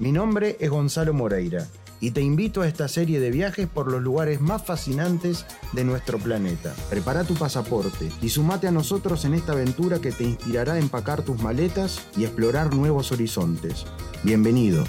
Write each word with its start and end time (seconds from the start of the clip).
Mi 0.00 0.12
nombre 0.12 0.56
es 0.60 0.70
Gonzalo 0.70 1.12
Moreira 1.12 1.66
y 2.00 2.12
te 2.12 2.20
invito 2.20 2.62
a 2.62 2.68
esta 2.68 2.86
serie 2.86 3.18
de 3.18 3.32
viajes 3.32 3.66
por 3.66 3.90
los 3.90 4.00
lugares 4.00 4.40
más 4.40 4.64
fascinantes 4.64 5.44
de 5.72 5.82
nuestro 5.82 6.18
planeta. 6.18 6.72
Prepara 6.88 7.24
tu 7.24 7.34
pasaporte 7.34 8.08
y 8.22 8.28
sumate 8.28 8.68
a 8.68 8.70
nosotros 8.70 9.24
en 9.24 9.34
esta 9.34 9.54
aventura 9.54 9.98
que 9.98 10.12
te 10.12 10.22
inspirará 10.22 10.74
a 10.74 10.78
empacar 10.78 11.22
tus 11.22 11.42
maletas 11.42 12.06
y 12.16 12.22
explorar 12.22 12.72
nuevos 12.72 13.10
horizontes. 13.10 13.86
Bienvenido. 14.22 14.84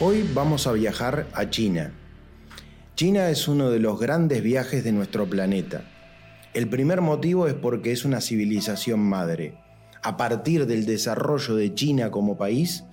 Hoy 0.00 0.26
vamos 0.32 0.66
a 0.66 0.72
viajar 0.72 1.28
a 1.34 1.50
China. 1.50 1.92
China 2.94 3.28
es 3.28 3.46
uno 3.46 3.68
de 3.68 3.78
los 3.78 4.00
grandes 4.00 4.42
viajes 4.42 4.82
de 4.84 4.92
nuestro 4.92 5.28
planeta. 5.28 5.84
El 6.54 6.66
primer 6.66 7.02
motivo 7.02 7.46
es 7.46 7.52
porque 7.52 7.92
es 7.92 8.06
una 8.06 8.22
civilización 8.22 9.00
madre 9.00 9.65
a 10.02 10.16
partir 10.16 10.66
del 10.66 10.86
desarrollo 10.86 11.56
de 11.56 11.74
China 11.74 12.10
como 12.10 12.36
país, 12.36 12.84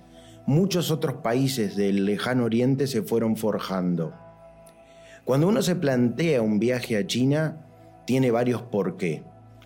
muchos 0.46 0.90
otros 0.90 1.16
países 1.22 1.76
del 1.76 2.04
lejano 2.04 2.44
oriente 2.44 2.86
se 2.86 3.02
fueron 3.02 3.36
forjando. 3.36 4.14
Cuando 5.24 5.48
uno 5.48 5.62
se 5.62 5.76
plantea 5.76 6.42
un 6.42 6.58
viaje 6.58 6.96
a 6.96 7.06
China, 7.06 7.64
tiene 8.04 8.30
varios 8.30 8.62
por 8.62 8.96
qué. 8.96 9.22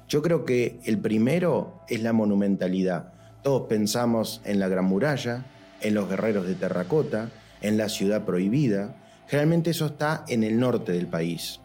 Yo 0.09 0.23
creo 0.23 0.45
que 0.45 0.79
el 0.85 0.99
primero 0.99 1.81
es 1.89 2.03
la 2.03 2.13
monumentalidad. 2.13 3.13
Todos 3.43 3.69
pensamos 3.69 4.41
en 4.45 4.61
la 4.61 4.69
Gran 4.69 4.85
Muralla, 4.85 5.45
en 5.81 5.95
los 5.95 6.09
guerreros 6.09 6.47
de 6.47 6.55
terracota, 6.55 7.31
en 7.61 7.77
la 7.77 7.89
ciudad 7.89 8.25
prohibida. 8.25 8.95
Generalmente 9.27 9.71
eso 9.71 9.87
está 9.87 10.25
en 10.29 10.45
el 10.45 10.59
norte 10.59 10.93
del 10.93 11.09
país. 11.09 11.61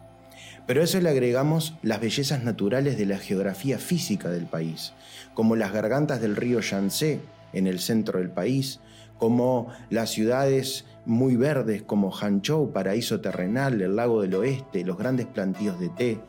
Pero 0.66 0.80
a 0.80 0.84
eso 0.84 1.00
le 1.00 1.10
agregamos 1.10 1.74
las 1.82 2.00
bellezas 2.00 2.42
naturales 2.42 2.96
de 2.96 3.06
la 3.06 3.18
geografía 3.18 3.78
física 3.78 4.30
del 4.30 4.46
país, 4.46 4.94
como 5.34 5.56
las 5.56 5.72
gargantas 5.72 6.20
del 6.20 6.36
río 6.36 6.60
Yangtze 6.60 7.20
en 7.52 7.66
el 7.66 7.80
centro 7.80 8.18
del 8.18 8.30
país, 8.30 8.80
como 9.18 9.68
las 9.90 10.10
ciudades 10.10 10.86
muy 11.06 11.36
verdes 11.36 11.82
como 11.82 12.10
Hangzhou, 12.10 12.72
paraíso 12.72 13.20
terrenal, 13.20 13.80
el 13.80 13.96
lago 13.96 14.22
del 14.22 14.34
oeste, 14.34 14.84
los 14.84 14.96
grandes 14.96 15.26
plantíos 15.26 15.78
de 15.78 15.88
té, 15.90 16.20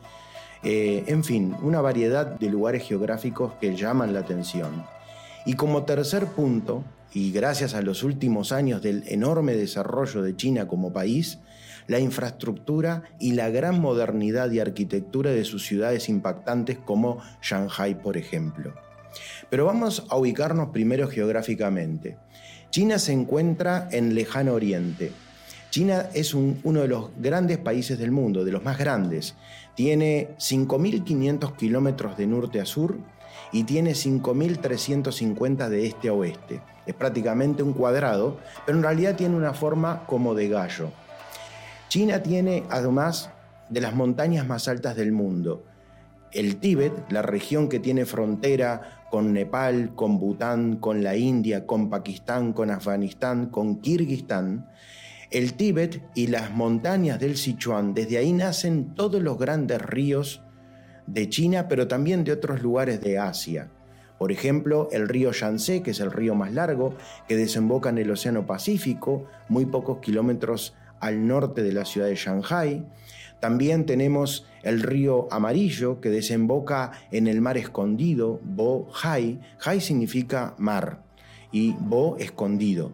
eh, 0.62 1.04
en 1.06 1.24
fin, 1.24 1.54
una 1.62 1.80
variedad 1.80 2.26
de 2.38 2.48
lugares 2.50 2.86
geográficos 2.86 3.54
que 3.60 3.76
llaman 3.76 4.12
la 4.12 4.20
atención. 4.20 4.84
Y 5.44 5.54
como 5.54 5.84
tercer 5.84 6.26
punto, 6.26 6.84
y 7.12 7.32
gracias 7.32 7.74
a 7.74 7.82
los 7.82 8.02
últimos 8.02 8.52
años 8.52 8.82
del 8.82 9.04
enorme 9.06 9.54
desarrollo 9.54 10.22
de 10.22 10.36
China 10.36 10.66
como 10.66 10.92
país, 10.92 11.38
la 11.86 12.00
infraestructura 12.00 13.02
y 13.18 13.32
la 13.32 13.50
gran 13.50 13.80
modernidad 13.80 14.50
y 14.50 14.60
arquitectura 14.60 15.30
de 15.30 15.44
sus 15.44 15.66
ciudades 15.66 16.08
impactantes 16.08 16.78
como 16.78 17.20
Shanghai, 17.42 18.00
por 18.00 18.16
ejemplo. 18.16 18.74
Pero 19.50 19.64
vamos 19.64 20.04
a 20.08 20.16
ubicarnos 20.16 20.70
primero 20.70 21.08
geográficamente. 21.08 22.18
China 22.70 22.98
se 22.98 23.12
encuentra 23.12 23.88
en 23.92 24.14
lejano 24.14 24.54
oriente. 24.54 25.12
China 25.70 26.08
es 26.14 26.34
uno 26.34 26.80
de 26.80 26.88
los 26.88 27.10
grandes 27.18 27.58
países 27.58 27.98
del 27.98 28.10
mundo, 28.10 28.44
de 28.44 28.52
los 28.52 28.64
más 28.64 28.78
grandes. 28.78 29.34
Tiene 29.74 30.30
5.500 30.38 31.56
kilómetros 31.56 32.16
de 32.16 32.26
norte 32.26 32.60
a 32.60 32.64
sur 32.64 32.98
y 33.52 33.64
tiene 33.64 33.92
5.350 33.92 35.68
de 35.68 35.86
este 35.86 36.08
a 36.08 36.12
oeste. 36.12 36.60
Es 36.86 36.94
prácticamente 36.94 37.62
un 37.62 37.72
cuadrado, 37.72 38.38
pero 38.64 38.78
en 38.78 38.84
realidad 38.84 39.16
tiene 39.16 39.36
una 39.36 39.52
forma 39.52 40.04
como 40.06 40.34
de 40.34 40.48
gallo. 40.48 40.92
China 41.88 42.22
tiene 42.22 42.64
además 42.68 43.30
de 43.68 43.80
las 43.80 43.94
montañas 43.94 44.46
más 44.46 44.68
altas 44.68 44.96
del 44.96 45.12
mundo. 45.12 45.64
El 46.32 46.56
Tíbet, 46.56 46.92
la 47.10 47.22
región 47.22 47.68
que 47.68 47.78
tiene 47.78 48.04
frontera 48.04 49.06
con 49.10 49.32
Nepal, 49.32 49.94
con 49.94 50.18
Bután, 50.18 50.76
con 50.76 51.02
la 51.04 51.16
India, 51.16 51.64
con 51.66 51.88
Pakistán, 51.88 52.52
con 52.52 52.70
Afganistán, 52.70 53.46
con 53.46 53.80
Kirguistán, 53.80 54.68
el 55.30 55.54
Tíbet 55.54 56.02
y 56.14 56.26
las 56.26 56.52
montañas 56.52 57.18
del 57.18 57.36
Sichuan, 57.36 57.94
desde 57.94 58.18
ahí 58.18 58.32
nacen 58.32 58.94
todos 58.94 59.22
los 59.22 59.38
grandes 59.38 59.80
ríos 59.80 60.42
de 61.06 61.28
China, 61.28 61.68
pero 61.68 61.88
también 61.88 62.24
de 62.24 62.32
otros 62.32 62.62
lugares 62.62 63.00
de 63.00 63.18
Asia. 63.18 63.70
Por 64.18 64.32
ejemplo, 64.32 64.88
el 64.92 65.08
río 65.08 65.30
Yangtze, 65.32 65.82
que 65.82 65.90
es 65.90 66.00
el 66.00 66.10
río 66.10 66.34
más 66.34 66.52
largo, 66.52 66.94
que 67.28 67.36
desemboca 67.36 67.90
en 67.90 67.98
el 67.98 68.10
Océano 68.10 68.46
Pacífico, 68.46 69.26
muy 69.48 69.66
pocos 69.66 69.98
kilómetros 69.98 70.74
al 71.00 71.26
norte 71.26 71.62
de 71.62 71.72
la 71.72 71.84
ciudad 71.84 72.08
de 72.08 72.14
Shanghai. 72.14 72.84
También 73.40 73.86
tenemos 73.86 74.46
el 74.62 74.82
río 74.82 75.28
Amarillo 75.30 76.00
que 76.00 76.10
desemboca 76.10 76.92
en 77.12 77.26
el 77.26 77.40
mar 77.40 77.56
escondido, 77.56 78.40
Bo 78.42 78.88
Hai. 79.02 79.40
Hai 79.64 79.80
significa 79.80 80.54
mar 80.58 81.02
y 81.52 81.74
Bo 81.78 82.16
escondido. 82.18 82.92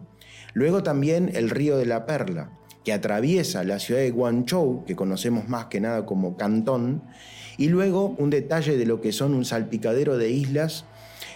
Luego 0.53 0.83
también 0.83 1.31
el 1.33 1.49
río 1.49 1.77
de 1.77 1.85
la 1.85 2.05
Perla, 2.05 2.51
que 2.83 2.93
atraviesa 2.93 3.63
la 3.63 3.79
ciudad 3.79 4.01
de 4.01 4.11
Guangzhou, 4.11 4.85
que 4.85 4.95
conocemos 4.95 5.47
más 5.47 5.65
que 5.65 5.79
nada 5.79 6.05
como 6.05 6.37
Cantón, 6.37 7.01
y 7.57 7.69
luego 7.69 8.13
un 8.17 8.29
detalle 8.29 8.77
de 8.77 8.85
lo 8.85 9.01
que 9.01 9.11
son 9.11 9.33
un 9.33 9.45
salpicadero 9.45 10.17
de 10.17 10.29
islas 10.29 10.85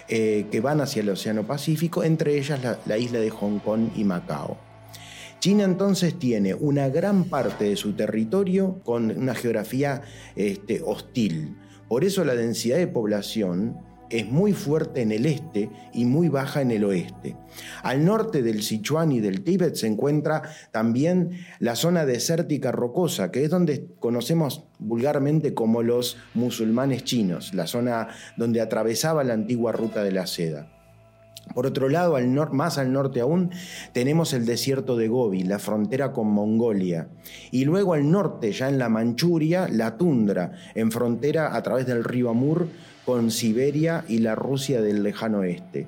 eh, 0.10 0.48
que 0.52 0.62
van 0.62 0.82
hacia 0.82 1.02
el 1.02 1.10
Océano 1.10 1.48
Pacífico, 1.48 2.04
entre 2.04 2.38
ellas 2.38 2.60
la 2.86 2.98
isla 2.98 3.20
de 3.20 3.30
Hong 3.30 3.60
Kong 3.60 3.90
y 3.96 4.04
Macao. 4.04 4.67
China 5.40 5.64
entonces 5.64 6.18
tiene 6.18 6.56
una 6.56 6.90
gran 6.90 7.26
parte 7.26 7.66
de 7.66 7.76
su 7.76 7.94
territorio 7.94 8.82
con 8.84 9.12
una 9.12 9.36
geografía 9.36 10.02
este, 10.36 10.82
hostil. 10.84 11.56
Por 11.88 12.04
eso 12.04 12.26
la 12.26 12.36
densidad 12.36 12.78
de 12.78 12.88
población 12.88 13.78
es 14.10 14.30
muy 14.30 14.54
fuerte 14.54 15.02
en 15.02 15.12
el 15.12 15.26
este 15.26 15.70
y 15.94 16.06
muy 16.06 16.30
baja 16.30 16.62
en 16.62 16.72
el 16.72 16.84
oeste. 16.84 17.36
Al 17.84 18.06
norte 18.06 18.42
del 18.42 18.64
Sichuan 18.64 19.12
y 19.12 19.20
del 19.20 19.44
Tíbet 19.44 19.76
se 19.76 19.88
encuentra 19.88 20.44
también 20.72 21.32
la 21.60 21.76
zona 21.76 22.06
desértica 22.06 22.72
rocosa, 22.72 23.32
que 23.32 23.44
es 23.44 23.50
donde 23.50 23.88
conocemos 24.00 24.66
vulgarmente 24.80 25.54
como 25.54 25.84
los 25.84 26.18
musulmanes 26.34 27.04
chinos, 27.04 27.54
la 27.54 27.68
zona 27.68 28.08
donde 28.38 28.62
atravesaba 28.62 29.24
la 29.24 29.34
antigua 29.34 29.72
ruta 29.72 30.04
de 30.04 30.12
la 30.12 30.28
seda. 30.28 30.77
Por 31.54 31.66
otro 31.66 31.90
lado, 31.90 32.16
al 32.16 32.28
más 32.52 32.78
al 32.78 32.92
norte 32.94 33.20
aún, 33.20 33.52
tenemos 33.94 34.34
el 34.34 34.46
desierto 34.46 34.96
de 34.96 35.08
Gobi, 35.08 35.44
la 35.44 35.60
frontera 35.60 36.14
con 36.14 36.28
Mongolia. 36.28 37.08
Y 37.52 37.66
luego 37.66 37.94
al 37.94 38.10
norte, 38.10 38.52
ya 38.52 38.70
en 38.70 38.78
la 38.78 38.90
Manchuria, 38.90 39.68
la 39.70 39.98
tundra, 39.98 40.54
en 40.76 40.92
frontera 40.92 41.56
a 41.56 41.64
través 41.64 41.86
del 41.86 42.04
río 42.04 42.30
Amur 42.30 42.68
con 43.06 43.32
Siberia 43.32 44.04
y 44.08 44.20
la 44.20 44.36
Rusia 44.36 44.82
del 44.82 45.04
lejano 45.04 45.40
oeste. 45.40 45.88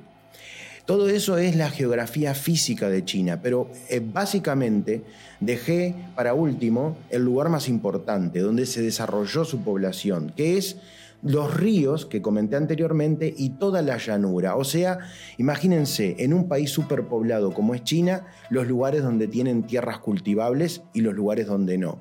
Todo 0.85 1.07
eso 1.07 1.37
es 1.37 1.55
la 1.55 1.69
geografía 1.69 2.33
física 2.33 2.89
de 2.89 3.05
China, 3.05 3.41
pero 3.43 3.69
eh, 3.89 4.01
básicamente 4.03 5.03
dejé 5.39 5.93
para 6.15 6.33
último 6.33 6.97
el 7.11 7.23
lugar 7.23 7.49
más 7.49 7.69
importante, 7.69 8.39
donde 8.39 8.65
se 8.65 8.81
desarrolló 8.81 9.45
su 9.45 9.61
población, 9.61 10.33
que 10.35 10.57
es 10.57 10.77
los 11.21 11.55
ríos 11.55 12.05
que 12.05 12.21
comenté 12.21 12.55
anteriormente 12.55 13.33
y 13.35 13.51
toda 13.51 13.81
la 13.81 13.97
llanura. 13.97 14.55
O 14.55 14.63
sea, 14.63 14.99
imagínense 15.37 16.15
en 16.19 16.33
un 16.33 16.47
país 16.47 16.69
superpoblado 16.69 17.53
como 17.53 17.75
es 17.75 17.83
China, 17.83 18.27
los 18.49 18.67
lugares 18.67 19.03
donde 19.03 19.27
tienen 19.27 19.63
tierras 19.63 19.99
cultivables 19.99 20.83
y 20.93 21.01
los 21.01 21.13
lugares 21.13 21.47
donde 21.47 21.77
no. 21.77 21.99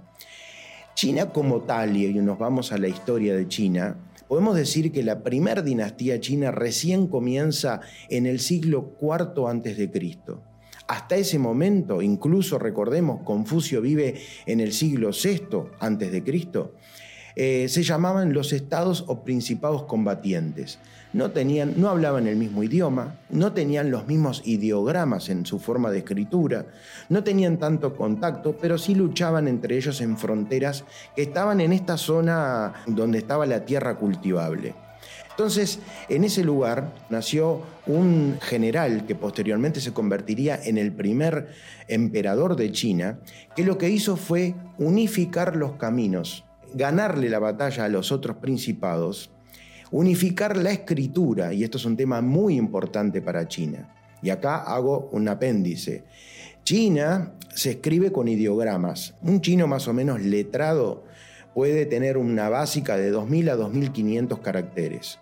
China 0.94 1.30
como 1.30 1.62
tal, 1.62 1.96
y 1.96 2.12
nos 2.14 2.38
vamos 2.38 2.72
a 2.72 2.78
la 2.78 2.88
historia 2.88 3.36
de 3.36 3.46
China, 3.46 3.96
podemos 4.26 4.56
decir 4.56 4.92
que 4.92 5.02
la 5.02 5.22
primera 5.22 5.62
dinastía 5.62 6.20
china 6.20 6.50
recién 6.50 7.06
comienza 7.06 7.80
en 8.08 8.26
el 8.26 8.40
siglo 8.40 8.96
IV 9.00 9.90
Cristo. 9.92 10.42
Hasta 10.88 11.16
ese 11.16 11.38
momento, 11.38 12.00
incluso 12.00 12.58
recordemos, 12.58 13.22
Confucio 13.22 13.82
vive 13.82 14.20
en 14.46 14.60
el 14.60 14.72
siglo 14.72 15.10
VI 15.10 16.22
Cristo. 16.24 16.74
Eh, 17.40 17.68
se 17.68 17.84
llamaban 17.84 18.32
los 18.32 18.52
estados 18.52 19.04
o 19.06 19.22
principados 19.22 19.84
combatientes. 19.84 20.80
No, 21.12 21.30
tenían, 21.30 21.74
no 21.76 21.88
hablaban 21.88 22.26
el 22.26 22.34
mismo 22.34 22.64
idioma, 22.64 23.14
no 23.30 23.52
tenían 23.52 23.92
los 23.92 24.08
mismos 24.08 24.42
ideogramas 24.44 25.28
en 25.28 25.46
su 25.46 25.60
forma 25.60 25.92
de 25.92 25.98
escritura, 25.98 26.66
no 27.08 27.22
tenían 27.22 27.58
tanto 27.58 27.94
contacto, 27.96 28.56
pero 28.60 28.76
sí 28.76 28.96
luchaban 28.96 29.46
entre 29.46 29.76
ellos 29.76 30.00
en 30.00 30.18
fronteras 30.18 30.82
que 31.14 31.22
estaban 31.22 31.60
en 31.60 31.72
esta 31.72 31.96
zona 31.96 32.72
donde 32.88 33.18
estaba 33.18 33.46
la 33.46 33.64
tierra 33.64 33.98
cultivable. 33.98 34.74
Entonces, 35.30 35.78
en 36.08 36.24
ese 36.24 36.42
lugar 36.42 36.92
nació 37.08 37.62
un 37.86 38.38
general 38.42 39.06
que 39.06 39.14
posteriormente 39.14 39.80
se 39.80 39.92
convertiría 39.92 40.58
en 40.60 40.76
el 40.76 40.92
primer 40.92 41.50
emperador 41.86 42.56
de 42.56 42.72
China, 42.72 43.20
que 43.54 43.62
lo 43.62 43.78
que 43.78 43.90
hizo 43.90 44.16
fue 44.16 44.56
unificar 44.78 45.54
los 45.54 45.76
caminos, 45.76 46.47
ganarle 46.74 47.28
la 47.28 47.38
batalla 47.38 47.84
a 47.84 47.88
los 47.88 48.12
otros 48.12 48.36
principados, 48.36 49.30
unificar 49.90 50.56
la 50.56 50.70
escritura, 50.70 51.52
y 51.52 51.64
esto 51.64 51.78
es 51.78 51.84
un 51.84 51.96
tema 51.96 52.20
muy 52.20 52.56
importante 52.56 53.22
para 53.22 53.48
China. 53.48 53.94
Y 54.22 54.30
acá 54.30 54.56
hago 54.56 55.08
un 55.12 55.28
apéndice. 55.28 56.04
China 56.64 57.32
se 57.54 57.70
escribe 57.70 58.12
con 58.12 58.28
ideogramas. 58.28 59.14
Un 59.22 59.40
chino 59.40 59.66
más 59.66 59.88
o 59.88 59.92
menos 59.92 60.20
letrado 60.20 61.04
puede 61.54 61.86
tener 61.86 62.18
una 62.18 62.48
básica 62.48 62.96
de 62.96 63.12
2.000 63.12 63.50
a 63.50 63.56
2.500 63.56 64.40
caracteres. 64.42 65.18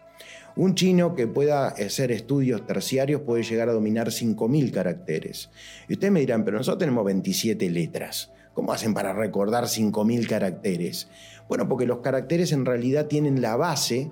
Un 0.56 0.74
chino 0.74 1.14
que 1.14 1.26
pueda 1.26 1.68
hacer 1.68 2.10
estudios 2.10 2.66
terciarios 2.66 3.20
puede 3.20 3.42
llegar 3.42 3.68
a 3.68 3.74
dominar 3.74 4.08
5.000 4.08 4.70
caracteres. 4.72 5.50
Y 5.86 5.94
ustedes 5.94 6.12
me 6.12 6.20
dirán, 6.20 6.44
pero 6.44 6.56
nosotros 6.56 6.78
tenemos 6.78 7.04
27 7.04 7.70
letras. 7.70 8.32
¿Cómo 8.56 8.72
hacen 8.72 8.94
para 8.94 9.12
recordar 9.12 9.64
5.000 9.64 10.26
caracteres? 10.26 11.08
Bueno, 11.46 11.68
porque 11.68 11.84
los 11.84 11.98
caracteres 11.98 12.52
en 12.52 12.64
realidad 12.64 13.04
tienen 13.04 13.42
la 13.42 13.54
base 13.54 14.10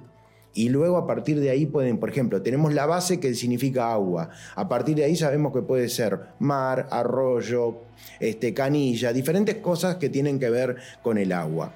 y 0.53 0.69
luego 0.69 0.99
a 0.99 1.07
partir 1.07 1.41
de 1.41 1.49
ahí 1.49 1.65
pueden, 1.65 1.97
por 1.97 2.11
ejemplo, 2.11 2.43
tenemos 2.43 2.75
la 2.75 2.85
base 2.85 3.19
que 3.19 3.33
significa 3.33 3.91
agua. 3.95 4.29
A 4.55 4.69
partir 4.69 4.97
de 4.97 5.05
ahí 5.05 5.17
sabemos 5.17 5.51
que 5.55 5.63
puede 5.63 5.89
ser 5.89 6.21
mar, 6.41 6.89
arroyo, 6.91 7.85
este, 8.21 8.53
canilla, 8.53 9.15
diferentes 9.15 9.55
cosas 9.57 9.97
que 9.97 10.11
tienen 10.11 10.39
que 10.39 10.51
ver 10.51 10.77
con 11.03 11.17
el 11.17 11.33
agua. 11.33 11.73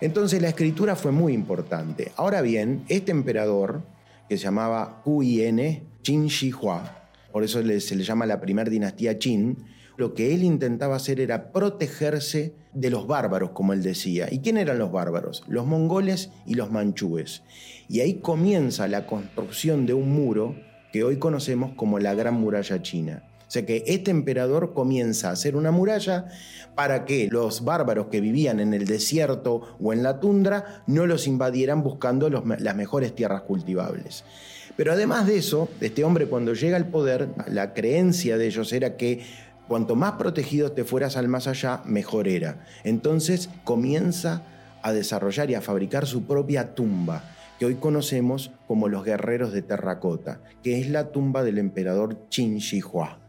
Entonces 0.00 0.42
la 0.42 0.48
escritura 0.48 0.96
fue 0.96 1.12
muy 1.12 1.32
importante. 1.32 2.10
Ahora 2.16 2.42
bien, 2.42 2.84
este 2.88 3.12
emperador 3.12 3.82
que 4.28 4.36
se 4.36 4.42
llamaba 4.42 5.00
Q-I-N, 5.04 5.84
Qin 6.02 6.26
Shi 6.26 6.52
Hua. 6.52 7.06
Por 7.30 7.44
eso 7.44 7.62
se 7.62 7.94
le 7.94 8.02
llama 8.02 8.26
la 8.26 8.40
primera 8.40 8.68
dinastía 8.68 9.16
Qin. 9.16 9.56
Lo 10.00 10.14
que 10.14 10.32
él 10.32 10.44
intentaba 10.44 10.96
hacer 10.96 11.20
era 11.20 11.52
protegerse 11.52 12.54
de 12.72 12.88
los 12.88 13.06
bárbaros, 13.06 13.50
como 13.50 13.74
él 13.74 13.82
decía. 13.82 14.28
¿Y 14.30 14.38
quién 14.38 14.56
eran 14.56 14.78
los 14.78 14.90
bárbaros? 14.90 15.44
Los 15.46 15.66
mongoles 15.66 16.30
y 16.46 16.54
los 16.54 16.70
manchúes. 16.70 17.42
Y 17.86 18.00
ahí 18.00 18.14
comienza 18.14 18.88
la 18.88 19.06
construcción 19.06 19.84
de 19.84 19.92
un 19.92 20.10
muro 20.10 20.56
que 20.90 21.04
hoy 21.04 21.18
conocemos 21.18 21.72
como 21.76 21.98
la 21.98 22.14
Gran 22.14 22.32
Muralla 22.32 22.80
China. 22.80 23.24
O 23.46 23.50
sea 23.50 23.66
que 23.66 23.84
este 23.88 24.10
emperador 24.10 24.72
comienza 24.72 25.28
a 25.28 25.32
hacer 25.32 25.54
una 25.54 25.70
muralla 25.70 26.28
para 26.74 27.04
que 27.04 27.28
los 27.30 27.62
bárbaros 27.62 28.06
que 28.06 28.22
vivían 28.22 28.58
en 28.58 28.72
el 28.72 28.86
desierto 28.86 29.76
o 29.78 29.92
en 29.92 30.02
la 30.02 30.18
tundra 30.18 30.82
no 30.86 31.04
los 31.04 31.26
invadieran 31.26 31.82
buscando 31.82 32.30
las 32.30 32.74
mejores 32.74 33.14
tierras 33.14 33.42
cultivables. 33.42 34.24
Pero 34.78 34.92
además 34.92 35.26
de 35.26 35.36
eso, 35.36 35.68
este 35.82 36.04
hombre 36.04 36.24
cuando 36.24 36.54
llega 36.54 36.78
al 36.78 36.88
poder, 36.88 37.28
la 37.48 37.74
creencia 37.74 38.38
de 38.38 38.46
ellos 38.46 38.72
era 38.72 38.96
que 38.96 39.20
cuanto 39.70 39.94
más 39.94 40.14
protegidos 40.14 40.74
te 40.74 40.82
fueras 40.82 41.16
al 41.16 41.28
más 41.28 41.46
allá, 41.46 41.80
mejor 41.84 42.26
era. 42.26 42.66
Entonces 42.82 43.48
comienza 43.62 44.42
a 44.82 44.90
desarrollar 44.90 45.48
y 45.48 45.54
a 45.54 45.60
fabricar 45.60 46.06
su 46.08 46.24
propia 46.24 46.74
tumba 46.74 47.22
que 47.56 47.66
hoy 47.66 47.76
conocemos 47.76 48.50
como 48.66 48.88
los 48.88 49.04
guerreros 49.04 49.52
de 49.52 49.62
terracota, 49.62 50.40
que 50.64 50.80
es 50.80 50.90
la 50.90 51.12
tumba 51.12 51.44
del 51.44 51.58
emperador 51.58 52.26
Qin 52.30 52.58
Shi 52.58 52.82
Hua. 52.82 53.20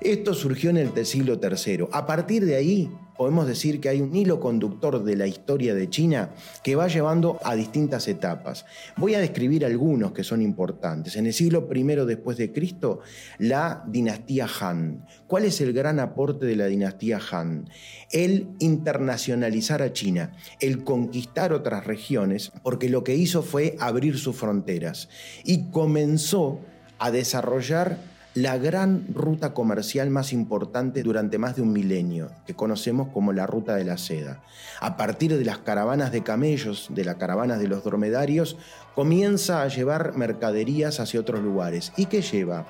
Esto 0.00 0.32
surgió 0.32 0.70
en 0.70 0.78
el 0.78 1.04
siglo 1.04 1.38
III. 1.38 1.88
A 1.92 2.06
partir 2.06 2.46
de 2.46 2.56
ahí, 2.56 2.90
podemos 3.22 3.46
decir 3.46 3.80
que 3.80 3.88
hay 3.88 4.00
un 4.00 4.16
hilo 4.16 4.40
conductor 4.40 5.04
de 5.04 5.14
la 5.14 5.28
historia 5.28 5.76
de 5.76 5.88
China 5.88 6.30
que 6.64 6.74
va 6.74 6.88
llevando 6.88 7.38
a 7.44 7.54
distintas 7.54 8.08
etapas. 8.08 8.66
Voy 8.96 9.14
a 9.14 9.20
describir 9.20 9.64
algunos 9.64 10.10
que 10.10 10.24
son 10.24 10.42
importantes. 10.42 11.14
En 11.14 11.26
el 11.26 11.32
siglo 11.32 11.68
I 11.72 11.84
después 12.04 12.36
de 12.36 12.50
Cristo, 12.50 12.98
la 13.38 13.84
dinastía 13.86 14.48
Han. 14.60 15.06
¿Cuál 15.28 15.44
es 15.44 15.60
el 15.60 15.72
gran 15.72 16.00
aporte 16.00 16.46
de 16.46 16.56
la 16.56 16.66
dinastía 16.66 17.20
Han? 17.30 17.68
El 18.10 18.48
internacionalizar 18.58 19.82
a 19.82 19.92
China, 19.92 20.32
el 20.58 20.82
conquistar 20.82 21.52
otras 21.52 21.86
regiones, 21.86 22.50
porque 22.64 22.88
lo 22.88 23.04
que 23.04 23.14
hizo 23.14 23.44
fue 23.44 23.76
abrir 23.78 24.18
sus 24.18 24.34
fronteras 24.34 25.08
y 25.44 25.70
comenzó 25.70 26.58
a 26.98 27.12
desarrollar 27.12 27.98
la 28.34 28.56
gran 28.56 29.06
ruta 29.12 29.52
comercial 29.52 30.08
más 30.08 30.32
importante 30.32 31.02
durante 31.02 31.38
más 31.38 31.56
de 31.56 31.62
un 31.62 31.72
milenio, 31.72 32.30
que 32.46 32.54
conocemos 32.54 33.08
como 33.08 33.32
la 33.32 33.46
ruta 33.46 33.74
de 33.74 33.84
la 33.84 33.98
seda. 33.98 34.40
A 34.80 34.96
partir 34.96 35.36
de 35.36 35.44
las 35.44 35.58
caravanas 35.58 36.12
de 36.12 36.22
camellos, 36.22 36.88
de 36.90 37.04
las 37.04 37.16
caravanas 37.16 37.58
de 37.58 37.68
los 37.68 37.84
dromedarios, 37.84 38.56
comienza 38.94 39.62
a 39.62 39.68
llevar 39.68 40.16
mercaderías 40.16 40.98
hacia 40.98 41.20
otros 41.20 41.42
lugares. 41.42 41.92
¿Y 41.96 42.06
qué 42.06 42.22
lleva? 42.22 42.66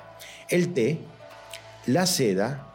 El 0.49 0.73
té, 0.73 0.99
la 1.85 2.05
seda 2.07 2.67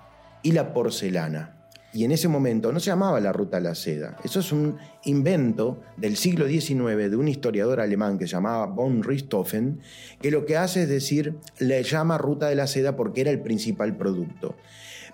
y 0.42 0.52
la 0.52 0.72
porcelana 0.72 1.57
y 1.98 2.04
en 2.04 2.12
ese 2.12 2.28
momento 2.28 2.70
no 2.70 2.78
se 2.78 2.90
llamaba 2.90 3.18
la 3.18 3.32
Ruta 3.32 3.56
de 3.56 3.64
la 3.64 3.74
Seda. 3.74 4.16
Eso 4.22 4.38
es 4.38 4.52
un 4.52 4.76
invento 5.02 5.80
del 5.96 6.16
siglo 6.16 6.46
XIX 6.46 7.10
de 7.10 7.16
un 7.16 7.26
historiador 7.26 7.80
alemán 7.80 8.18
que 8.18 8.28
se 8.28 8.34
llamaba 8.34 8.66
von 8.66 9.02
Richthofen, 9.02 9.80
que 10.22 10.30
lo 10.30 10.46
que 10.46 10.56
hace 10.56 10.84
es 10.84 10.88
decir, 10.88 11.34
le 11.58 11.82
llama 11.82 12.16
Ruta 12.16 12.48
de 12.48 12.54
la 12.54 12.68
Seda 12.68 12.94
porque 12.94 13.22
era 13.22 13.32
el 13.32 13.40
principal 13.40 13.96
producto. 13.96 14.54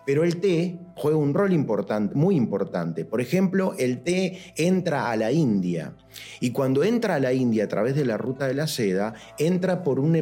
Pero 0.06 0.24
el 0.24 0.40
té 0.40 0.78
juega 0.96 1.16
un 1.16 1.34
rol 1.34 1.52
importante, 1.52 2.14
muy 2.14 2.36
importante. 2.36 3.04
Por 3.04 3.20
ejemplo, 3.20 3.74
el 3.78 4.02
té 4.02 4.38
entra 4.56 5.10
a 5.10 5.16
la 5.16 5.32
India. 5.32 5.94
Y 6.40 6.50
cuando 6.50 6.84
entra 6.84 7.16
a 7.16 7.20
la 7.20 7.32
India 7.32 7.64
a 7.64 7.68
través 7.68 7.96
de 7.96 8.04
la 8.04 8.16
ruta 8.16 8.46
de 8.46 8.54
la 8.54 8.66
seda, 8.66 9.14
entra 9.38 9.82
por 9.82 9.98
un, 9.98 10.14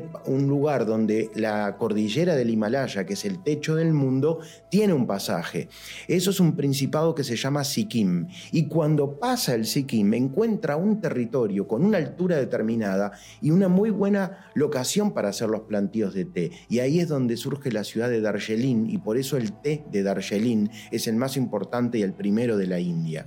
lugar 0.48 0.86
donde 0.86 1.30
la 1.34 1.76
cordillera 1.76 2.34
del 2.34 2.50
Himalaya, 2.50 3.04
que 3.04 3.12
es 3.14 3.24
el 3.24 3.42
techo 3.42 3.76
del 3.76 3.92
mundo, 3.92 4.40
tiene 4.70 4.94
un 4.94 5.06
pasaje. 5.06 5.68
Eso 6.08 6.30
es 6.30 6.40
un 6.40 6.56
principado 6.56 7.14
que 7.14 7.24
se 7.24 7.36
llama 7.36 7.64
Sikkim. 7.64 8.28
Y 8.52 8.68
cuando 8.68 9.18
pasa 9.18 9.54
el 9.54 9.66
Sikkim, 9.66 10.14
encuentra 10.14 10.76
un 10.76 11.00
territorio 11.00 11.66
con 11.66 11.84
una 11.84 11.98
altura 11.98 12.36
determinada 12.36 13.12
y 13.40 13.50
una 13.50 13.68
muy 13.68 13.90
buena 13.90 14.50
locación 14.54 15.12
para 15.12 15.28
hacer 15.30 15.48
los 15.48 15.62
plantíos 15.62 16.14
de 16.14 16.24
té. 16.24 16.50
Y 16.68 16.78
ahí 16.78 17.00
es 17.00 17.08
donde 17.08 17.36
surge 17.36 17.70
la 17.70 17.84
ciudad 17.84 18.08
de 18.08 18.20
Darjeeling 18.20 18.86
y 18.88 18.98
por 18.98 19.18
eso 19.18 19.36
el 19.36 19.52
té 19.52 19.71
de 19.90 20.02
Darjeeling 20.02 20.68
es 20.90 21.06
el 21.06 21.16
más 21.16 21.36
importante 21.36 21.98
y 21.98 22.02
el 22.02 22.12
primero 22.12 22.56
de 22.56 22.66
la 22.66 22.78
India. 22.78 23.26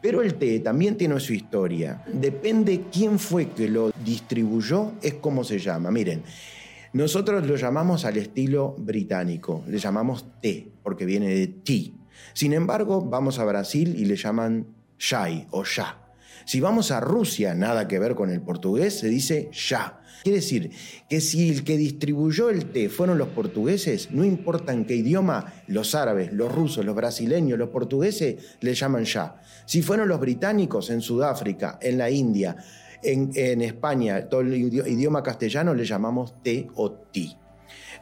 Pero 0.00 0.22
el 0.22 0.34
té 0.34 0.60
también 0.60 0.96
tiene 0.96 1.18
su 1.20 1.32
historia. 1.32 2.02
Depende 2.12 2.84
quién 2.92 3.18
fue 3.18 3.48
que 3.50 3.68
lo 3.68 3.90
distribuyó, 4.04 4.92
es 5.02 5.14
como 5.14 5.42
se 5.42 5.58
llama. 5.58 5.90
Miren, 5.90 6.22
nosotros 6.92 7.46
lo 7.46 7.56
llamamos 7.56 8.04
al 8.04 8.16
estilo 8.16 8.74
británico, 8.78 9.64
le 9.68 9.78
llamamos 9.78 10.24
té, 10.40 10.68
porque 10.82 11.04
viene 11.04 11.28
de 11.28 11.48
tea. 11.48 11.92
Sin 12.32 12.52
embargo, 12.52 13.02
vamos 13.02 13.38
a 13.38 13.44
Brasil 13.44 13.94
y 13.98 14.04
le 14.04 14.16
llaman 14.16 14.66
chai 14.98 15.46
o 15.50 15.64
ya. 15.64 16.05
Si 16.46 16.60
vamos 16.60 16.92
a 16.92 17.00
Rusia, 17.00 17.56
nada 17.56 17.88
que 17.88 17.98
ver 17.98 18.14
con 18.14 18.30
el 18.30 18.40
portugués, 18.40 19.00
se 19.00 19.08
dice 19.08 19.50
ya. 19.52 20.00
Quiere 20.22 20.38
decir 20.38 20.70
que 21.08 21.20
si 21.20 21.50
el 21.50 21.64
que 21.64 21.76
distribuyó 21.76 22.50
el 22.50 22.66
té 22.66 22.88
fueron 22.88 23.18
los 23.18 23.28
portugueses, 23.28 24.12
no 24.12 24.24
importa 24.24 24.72
en 24.72 24.84
qué 24.84 24.94
idioma, 24.94 25.52
los 25.66 25.96
árabes, 25.96 26.32
los 26.32 26.54
rusos, 26.54 26.84
los 26.84 26.94
brasileños, 26.94 27.58
los 27.58 27.70
portugueses 27.70 28.56
le 28.60 28.74
llaman 28.74 29.04
ya. 29.04 29.40
Si 29.64 29.82
fueron 29.82 30.06
los 30.06 30.20
británicos 30.20 30.90
en 30.90 31.00
Sudáfrica, 31.00 31.80
en 31.82 31.98
la 31.98 32.10
India, 32.10 32.56
en, 33.02 33.60
España, 33.60 34.28
todo 34.28 34.42
el 34.42 34.54
idioma 34.54 35.24
castellano 35.24 35.74
le 35.74 35.84
llamamos 35.84 36.40
té 36.44 36.68
o 36.76 36.92
ti. 36.92 37.36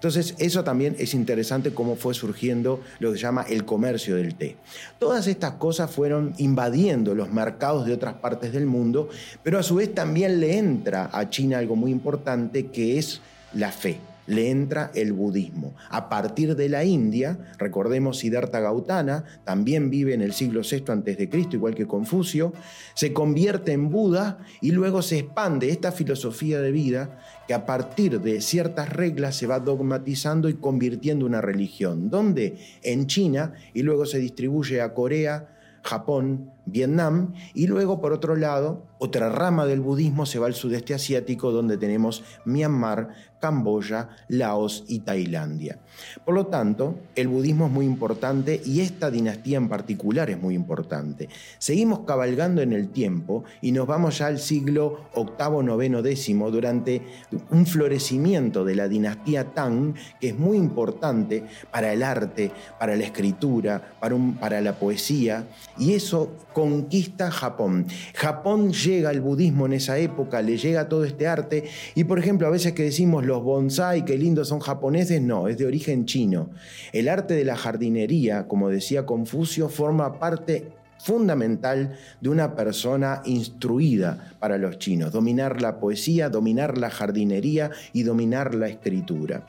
Entonces, 0.04 0.34
eso 0.36 0.62
también 0.62 0.94
es 0.98 1.14
interesante 1.14 1.72
cómo 1.72 1.96
fue 1.96 2.12
surgiendo 2.12 2.82
lo 2.98 3.10
que 3.10 3.16
se 3.16 3.22
llama 3.22 3.46
el 3.48 3.64
comercio 3.64 4.16
del 4.16 4.34
té. 4.34 4.54
Todas 4.98 5.26
estas 5.26 5.52
cosas 5.52 5.90
fueron 5.90 6.34
invadiendo 6.36 7.14
los 7.14 7.32
mercados 7.32 7.86
de 7.86 7.94
otras 7.94 8.12
partes 8.16 8.52
del 8.52 8.66
mundo, 8.66 9.08
pero 9.42 9.58
a 9.58 9.62
su 9.62 9.76
vez 9.76 9.94
también 9.94 10.40
le 10.40 10.58
entra 10.58 11.08
a 11.10 11.30
China 11.30 11.56
algo 11.56 11.74
muy 11.74 11.90
importante 11.90 12.66
que 12.66 12.98
es 12.98 13.22
la 13.54 13.72
fe 13.72 13.98
le 14.26 14.50
entra 14.50 14.90
el 14.94 15.12
budismo. 15.12 15.74
A 15.90 16.08
partir 16.08 16.56
de 16.56 16.68
la 16.68 16.84
India, 16.84 17.38
recordemos 17.58 18.18
Siddhartha 18.18 18.60
Gautama, 18.60 19.24
también 19.44 19.90
vive 19.90 20.14
en 20.14 20.22
el 20.22 20.32
siglo 20.32 20.62
VI 20.62 20.84
a.C., 20.88 21.28
igual 21.52 21.74
que 21.74 21.86
Confucio, 21.86 22.52
se 22.94 23.12
convierte 23.12 23.72
en 23.72 23.90
Buda 23.90 24.38
y 24.60 24.70
luego 24.70 25.02
se 25.02 25.18
expande 25.18 25.70
esta 25.70 25.92
filosofía 25.92 26.60
de 26.60 26.72
vida 26.72 27.18
que 27.46 27.54
a 27.54 27.66
partir 27.66 28.20
de 28.20 28.40
ciertas 28.40 28.88
reglas 28.90 29.36
se 29.36 29.46
va 29.46 29.60
dogmatizando 29.60 30.48
y 30.48 30.54
convirtiendo 30.54 31.26
en 31.26 31.32
una 31.32 31.40
religión. 31.40 32.10
¿Dónde? 32.10 32.56
En 32.82 33.06
China 33.06 33.52
y 33.74 33.82
luego 33.82 34.06
se 34.06 34.18
distribuye 34.18 34.80
a 34.80 34.94
Corea, 34.94 35.53
Japón, 35.84 36.50
Vietnam, 36.64 37.34
y 37.52 37.66
luego 37.66 38.00
por 38.00 38.12
otro 38.12 38.36
lado, 38.36 38.86
otra 38.98 39.28
rama 39.28 39.66
del 39.66 39.80
budismo 39.80 40.24
se 40.24 40.38
va 40.38 40.46
al 40.46 40.54
sudeste 40.54 40.94
asiático 40.94 41.52
donde 41.52 41.76
tenemos 41.76 42.24
Myanmar, 42.46 43.10
Camboya, 43.38 44.08
Laos 44.28 44.84
y 44.88 45.00
Tailandia. 45.00 45.80
Por 46.24 46.34
lo 46.34 46.46
tanto, 46.46 46.96
el 47.14 47.28
budismo 47.28 47.66
es 47.66 47.72
muy 47.72 47.86
importante 47.86 48.60
y 48.64 48.80
esta 48.80 49.10
dinastía 49.10 49.58
en 49.58 49.68
particular 49.68 50.30
es 50.30 50.40
muy 50.40 50.54
importante. 50.54 51.28
Seguimos 51.58 52.00
cabalgando 52.00 52.62
en 52.62 52.72
el 52.72 52.88
tiempo 52.88 53.44
y 53.60 53.72
nos 53.72 53.86
vamos 53.86 54.18
ya 54.18 54.26
al 54.26 54.38
siglo 54.38 55.08
VIII, 55.14 55.86
IX, 55.86 56.02
décimo, 56.02 56.50
durante 56.50 57.02
un 57.50 57.66
florecimiento 57.66 58.64
de 58.64 58.74
la 58.74 58.88
dinastía 58.88 59.52
Tang 59.54 59.94
que 60.20 60.28
es 60.28 60.38
muy 60.38 60.56
importante 60.56 61.44
para 61.70 61.92
el 61.92 62.02
arte, 62.02 62.50
para 62.78 62.96
la 62.96 63.04
escritura, 63.04 63.96
para, 64.00 64.16
para 64.40 64.60
la 64.60 64.78
poesía 64.78 65.46
y 65.78 65.94
eso 65.94 66.32
conquista 66.52 67.30
Japón. 67.30 67.86
Japón 68.14 68.72
llega 68.72 69.10
al 69.10 69.20
budismo 69.20 69.66
en 69.66 69.74
esa 69.74 69.98
época, 69.98 70.42
le 70.42 70.56
llega 70.56 70.88
todo 70.88 71.04
este 71.04 71.26
arte 71.26 71.64
y 71.94 72.04
por 72.04 72.18
ejemplo 72.18 72.46
a 72.46 72.50
veces 72.50 72.72
que 72.72 72.84
decimos 72.84 73.24
los 73.24 73.42
bonsai, 73.42 74.04
qué 74.04 74.16
lindos 74.16 74.48
son 74.48 74.60
japoneses, 74.60 75.20
no, 75.20 75.48
es 75.48 75.58
de 75.58 75.66
origen 75.66 75.83
chino. 76.04 76.50
El 76.92 77.08
arte 77.08 77.34
de 77.34 77.44
la 77.44 77.56
jardinería, 77.56 78.48
como 78.48 78.68
decía 78.68 79.06
Confucio, 79.06 79.68
forma 79.68 80.18
parte 80.18 80.72
fundamental 80.98 81.98
de 82.20 82.28
una 82.30 82.54
persona 82.54 83.20
instruida 83.26 84.34
para 84.38 84.56
los 84.58 84.78
chinos, 84.78 85.12
dominar 85.12 85.60
la 85.60 85.78
poesía, 85.78 86.30
dominar 86.30 86.78
la 86.78 86.90
jardinería 86.90 87.70
y 87.92 88.04
dominar 88.04 88.54
la 88.54 88.68
escritura. 88.68 89.46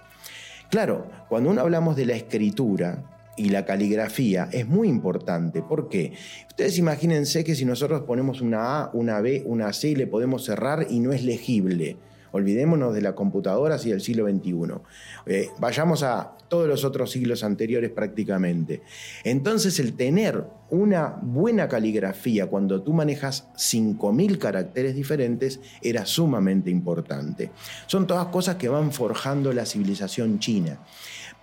Claro, 0.70 1.08
cuando 1.30 1.52
uno 1.52 1.62
hablamos 1.62 1.96
de 1.96 2.06
la 2.06 2.16
escritura, 2.16 3.04
y 3.38 3.50
la 3.50 3.66
caligrafía 3.66 4.48
es 4.52 4.68
muy 4.68 4.88
importante. 4.88 5.62
¿Por 5.62 5.90
qué? 5.90 6.14
Ustedes 6.48 6.78
imagínense 6.78 7.44
que 7.44 7.56
si 7.56 7.66
nosotros 7.66 8.04
ponemos 8.04 8.42
una 8.42 8.80
A, 8.80 8.90
una 8.94 9.20
B, 9.20 9.44
una 9.46 9.74
C, 9.74 9.96
le 9.96 10.08
podemos 10.08 10.46
cerrar 10.46 10.88
y 10.90 11.00
no 11.00 11.12
es 11.12 11.24
legible. 11.24 11.98
Olvidémonos 12.36 12.94
de 12.94 13.02
la 13.02 13.16
computadora 13.16 13.78
y 13.82 13.92
del 13.92 14.02
siglo 14.02 14.28
XXI. 14.30 14.54
Eh, 15.26 15.50
vayamos 15.58 16.04
a 16.04 16.36
todos 16.50 16.68
los 16.68 16.84
otros 16.84 17.12
siglos 17.12 17.46
anteriores 17.46 17.92
prácticamente. 17.92 18.82
Entonces 19.24 19.80
el 19.80 19.94
tener 19.94 20.44
una 20.70 21.18
buena 21.22 21.70
caligrafía 21.70 22.48
cuando 22.48 22.82
tú 22.82 22.92
manejas 22.92 23.48
5.000 23.56 24.38
caracteres 24.38 24.96
diferentes 24.96 25.62
era 25.82 26.06
sumamente 26.06 26.70
importante. 26.70 27.52
Son 27.88 28.06
todas 28.06 28.26
cosas 28.28 28.56
que 28.56 28.68
van 28.68 28.92
forjando 28.92 29.54
la 29.54 29.66
civilización 29.66 30.40
china. 30.40 30.80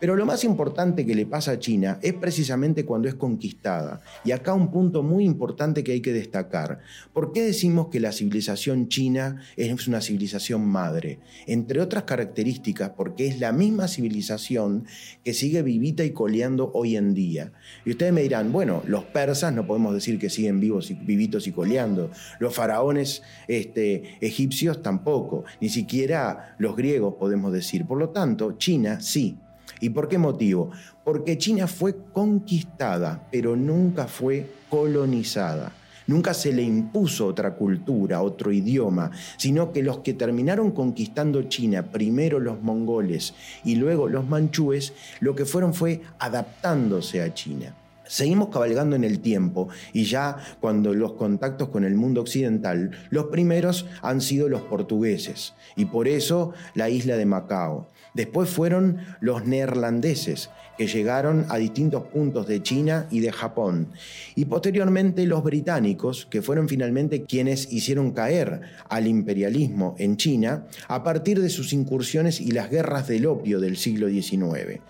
Pero 0.02 0.16
lo 0.16 0.26
más 0.26 0.42
importante 0.42 1.06
que 1.06 1.14
le 1.14 1.26
pasa 1.26 1.52
a 1.52 1.58
China 1.60 2.00
es 2.02 2.14
precisamente 2.14 2.84
cuando 2.84 3.06
es 3.06 3.14
conquistada. 3.14 4.00
Y 4.24 4.32
acá 4.32 4.52
un 4.52 4.72
punto 4.72 5.04
muy 5.04 5.24
importante 5.24 5.84
que 5.84 5.92
hay 5.92 6.00
que 6.00 6.12
destacar. 6.12 6.80
¿Por 7.12 7.32
qué 7.32 7.44
decimos 7.44 7.86
que 7.86 8.00
la 8.00 8.10
civilización 8.10 8.88
china 8.88 9.40
es 9.56 9.86
una 9.86 10.00
civilización 10.00 10.66
madre? 10.66 11.20
Entre 11.46 11.80
otras 11.80 12.02
características, 12.02 12.90
porque 12.96 13.28
es 13.28 13.38
la 13.38 13.52
misma 13.52 13.86
civilización 13.86 14.86
que 15.22 15.34
sigue 15.34 15.62
vivita 15.62 16.02
y 16.02 16.10
coleando 16.10 16.72
hoy 16.74 16.96
en 16.96 17.14
día. 17.14 17.52
Y 17.84 17.92
ustedes 17.92 18.12
me 18.12 18.22
dirán, 18.22 18.50
bueno, 18.50 18.82
los 18.88 19.04
persas 19.04 19.54
no 19.54 19.68
podemos 19.68 19.94
decir 19.94 20.18
que 20.18 20.30
siguen 20.30 20.58
vivos 20.58 20.90
y 20.90 20.94
vivitos 20.94 21.46
y 21.46 21.52
coleando. 21.52 22.10
Los 22.40 22.56
faraones 22.56 23.22
este, 23.46 24.18
egipcios 24.20 24.82
tampoco. 24.82 25.44
Ni 25.60 25.68
siquiera 25.68 26.56
los 26.58 26.74
griegos 26.74 27.14
podemos 27.20 27.52
decir. 27.52 27.86
Por 27.86 27.98
lo 27.98 28.08
tanto, 28.08 28.58
China 28.58 29.00
sí 29.00 29.38
¿Y 29.82 29.90
por 29.90 30.08
qué 30.08 30.16
motivo? 30.16 30.70
Porque 31.04 31.36
China 31.36 31.66
fue 31.66 31.96
conquistada, 32.12 33.26
pero 33.32 33.56
nunca 33.56 34.06
fue 34.06 34.46
colonizada. 34.70 35.72
Nunca 36.06 36.34
se 36.34 36.52
le 36.52 36.62
impuso 36.62 37.26
otra 37.26 37.56
cultura, 37.56 38.22
otro 38.22 38.52
idioma, 38.52 39.10
sino 39.36 39.72
que 39.72 39.82
los 39.82 39.98
que 39.98 40.14
terminaron 40.14 40.70
conquistando 40.70 41.42
China, 41.42 41.90
primero 41.90 42.38
los 42.38 42.62
mongoles 42.62 43.34
y 43.64 43.74
luego 43.74 44.08
los 44.08 44.24
manchúes, 44.24 44.92
lo 45.18 45.34
que 45.34 45.46
fueron 45.46 45.74
fue 45.74 46.00
adaptándose 46.20 47.20
a 47.20 47.34
China. 47.34 47.74
Seguimos 48.06 48.50
cabalgando 48.50 48.94
en 48.94 49.02
el 49.02 49.18
tiempo 49.18 49.68
y 49.92 50.04
ya 50.04 50.36
cuando 50.60 50.94
los 50.94 51.14
contactos 51.14 51.70
con 51.70 51.82
el 51.82 51.96
mundo 51.96 52.20
occidental, 52.20 52.92
los 53.10 53.26
primeros 53.26 53.86
han 54.00 54.20
sido 54.20 54.48
los 54.48 54.60
portugueses 54.62 55.54
y 55.74 55.86
por 55.86 56.06
eso 56.06 56.52
la 56.74 56.88
isla 56.88 57.16
de 57.16 57.26
Macao. 57.26 57.88
Después 58.14 58.50
fueron 58.50 58.98
los 59.20 59.46
neerlandeses, 59.46 60.50
que 60.76 60.86
llegaron 60.86 61.46
a 61.48 61.58
distintos 61.58 62.04
puntos 62.04 62.46
de 62.46 62.62
China 62.62 63.06
y 63.10 63.20
de 63.20 63.32
Japón. 63.32 63.88
Y 64.34 64.46
posteriormente 64.46 65.26
los 65.26 65.42
británicos, 65.42 66.26
que 66.26 66.42
fueron 66.42 66.68
finalmente 66.68 67.24
quienes 67.24 67.72
hicieron 67.72 68.12
caer 68.12 68.62
al 68.88 69.06
imperialismo 69.06 69.94
en 69.98 70.16
China 70.16 70.66
a 70.88 71.02
partir 71.02 71.40
de 71.40 71.50
sus 71.50 71.72
incursiones 71.72 72.40
y 72.40 72.52
las 72.52 72.70
guerras 72.70 73.08
del 73.08 73.26
opio 73.26 73.60
del 73.60 73.76
siglo 73.76 74.08
XIX. 74.08 74.80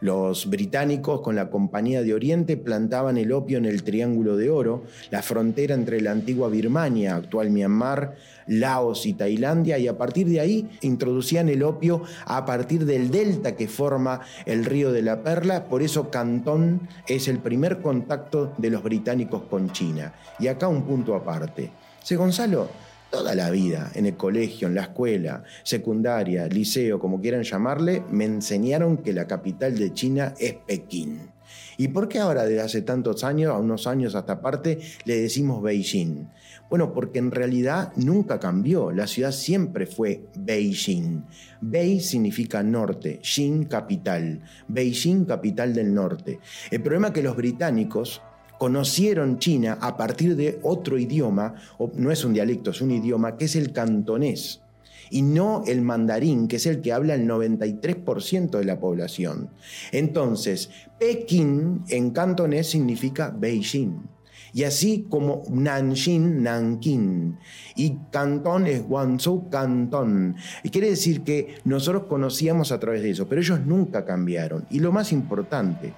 Los 0.00 0.50
británicos 0.50 1.20
con 1.20 1.36
la 1.36 1.50
Compañía 1.50 2.02
de 2.02 2.14
Oriente 2.14 2.56
plantaban 2.56 3.16
el 3.16 3.32
opio 3.32 3.58
en 3.58 3.64
el 3.64 3.82
Triángulo 3.82 4.36
de 4.36 4.50
Oro, 4.50 4.84
la 5.10 5.22
frontera 5.22 5.74
entre 5.74 6.00
la 6.00 6.12
antigua 6.12 6.48
Birmania, 6.48 7.16
actual 7.16 7.50
Myanmar, 7.50 8.16
Laos 8.46 9.06
y 9.06 9.14
Tailandia, 9.14 9.78
y 9.78 9.88
a 9.88 9.96
partir 9.96 10.28
de 10.28 10.40
ahí 10.40 10.68
introducían 10.82 11.48
el 11.48 11.62
opio 11.62 12.02
a 12.26 12.44
partir 12.44 12.84
del 12.84 13.10
delta 13.10 13.56
que 13.56 13.68
forma 13.68 14.20
el 14.46 14.64
río 14.64 14.92
de 14.92 15.02
la 15.02 15.22
Perla, 15.22 15.64
por 15.64 15.82
eso 15.82 16.10
Cantón 16.10 16.88
es 17.06 17.28
el 17.28 17.38
primer 17.38 17.80
contacto 17.80 18.52
de 18.58 18.70
los 18.70 18.82
británicos 18.82 19.42
con 19.44 19.70
China. 19.72 20.14
Y 20.38 20.48
acá 20.48 20.68
un 20.68 20.82
punto 20.82 21.14
aparte. 21.14 21.70
Se 22.02 22.16
Gonzalo, 22.16 22.68
toda 23.14 23.36
la 23.36 23.48
vida, 23.50 23.92
en 23.94 24.06
el 24.06 24.16
colegio, 24.16 24.66
en 24.66 24.74
la 24.74 24.82
escuela, 24.82 25.44
secundaria, 25.62 26.48
liceo, 26.48 26.98
como 26.98 27.20
quieran 27.20 27.44
llamarle, 27.44 28.02
me 28.10 28.24
enseñaron 28.24 28.96
que 28.96 29.12
la 29.12 29.28
capital 29.28 29.78
de 29.78 29.92
China 29.92 30.34
es 30.36 30.54
Pekín. 30.66 31.30
¿Y 31.76 31.88
por 31.88 32.08
qué 32.08 32.18
ahora 32.18 32.44
desde 32.44 32.60
hace 32.60 32.82
tantos 32.82 33.22
años, 33.22 33.52
a 33.52 33.58
unos 33.58 33.86
años 33.86 34.16
hasta 34.16 34.40
parte, 34.40 34.80
le 35.04 35.20
decimos 35.20 35.62
Beijing? 35.62 36.26
Bueno, 36.68 36.92
porque 36.92 37.20
en 37.20 37.30
realidad 37.30 37.92
nunca 37.94 38.40
cambió, 38.40 38.90
la 38.90 39.06
ciudad 39.06 39.30
siempre 39.30 39.86
fue 39.86 40.24
Beijing. 40.36 41.22
Bei 41.60 42.00
significa 42.00 42.64
norte, 42.64 43.20
Xin 43.22 43.66
capital, 43.66 44.42
Beijing 44.66 45.24
capital 45.24 45.72
del 45.72 45.94
norte. 45.94 46.40
El 46.68 46.82
problema 46.82 47.08
es 47.08 47.14
que 47.14 47.22
los 47.22 47.36
británicos 47.36 48.22
conocieron 48.64 49.38
China 49.38 49.76
a 49.78 49.94
partir 49.94 50.36
de 50.36 50.58
otro 50.62 50.96
idioma, 50.96 51.54
no 51.96 52.10
es 52.10 52.24
un 52.24 52.32
dialecto, 52.32 52.70
es 52.70 52.80
un 52.80 52.92
idioma, 52.92 53.36
que 53.36 53.44
es 53.44 53.56
el 53.56 53.74
cantonés, 53.74 54.62
y 55.10 55.20
no 55.20 55.64
el 55.66 55.82
mandarín, 55.82 56.48
que 56.48 56.56
es 56.56 56.64
el 56.64 56.80
que 56.80 56.90
habla 56.90 57.12
el 57.12 57.28
93% 57.28 58.56
de 58.56 58.64
la 58.64 58.80
población. 58.80 59.50
Entonces, 59.92 60.70
Pekín 60.98 61.82
en 61.90 62.12
cantonés 62.12 62.70
significa 62.70 63.36
Beijing. 63.38 64.08
Y 64.54 64.64
así 64.64 65.08
como 65.10 65.42
Nanjing, 65.50 66.42
Nanking. 66.42 67.36
Y 67.76 67.98
Cantón 68.10 68.66
es 68.66 68.82
Guangzhou, 68.82 69.50
Cantón. 69.50 70.36
Y 70.62 70.70
quiere 70.70 70.88
decir 70.88 71.20
que 71.20 71.56
nosotros 71.64 72.04
conocíamos 72.04 72.72
a 72.72 72.80
través 72.80 73.02
de 73.02 73.10
eso, 73.10 73.28
pero 73.28 73.42
ellos 73.42 73.60
nunca 73.66 74.06
cambiaron. 74.06 74.64
Y 74.70 74.80
lo 74.80 74.90
más 74.90 75.12
importante, 75.12 75.92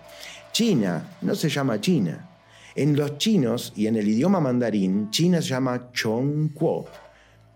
China 0.50 1.10
no 1.22 1.36
se 1.36 1.48
llama 1.48 1.80
China. 1.80 2.30
En 2.76 2.94
los 2.94 3.16
chinos 3.16 3.72
y 3.74 3.86
en 3.86 3.96
el 3.96 4.06
idioma 4.06 4.38
mandarín, 4.38 5.08
China 5.08 5.40
se 5.40 5.48
llama 5.48 5.90
Chongguo. 5.92 6.84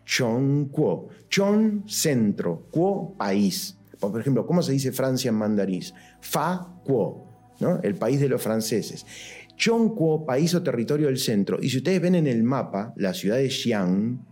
Chongguo. 0.06 1.08
Chong, 1.28 1.86
centro. 1.86 2.66
Kuo, 2.70 3.14
país. 3.18 3.76
Por 3.98 4.18
ejemplo, 4.18 4.46
¿cómo 4.46 4.62
se 4.62 4.72
dice 4.72 4.92
Francia 4.92 5.28
en 5.28 5.34
mandarín? 5.34 5.82
Fa 6.22 6.72
Kuo, 6.84 7.54
¿no? 7.60 7.80
el 7.82 7.96
país 7.96 8.18
de 8.18 8.30
los 8.30 8.40
franceses. 8.40 9.04
Chongguo, 9.56 10.24
país 10.24 10.54
o 10.54 10.62
territorio 10.62 11.08
del 11.08 11.18
centro. 11.18 11.58
Y 11.60 11.68
si 11.68 11.76
ustedes 11.76 12.00
ven 12.00 12.14
en 12.14 12.26
el 12.26 12.42
mapa 12.42 12.94
la 12.96 13.12
ciudad 13.12 13.36
de 13.36 13.50
Xi'an, 13.50 14.24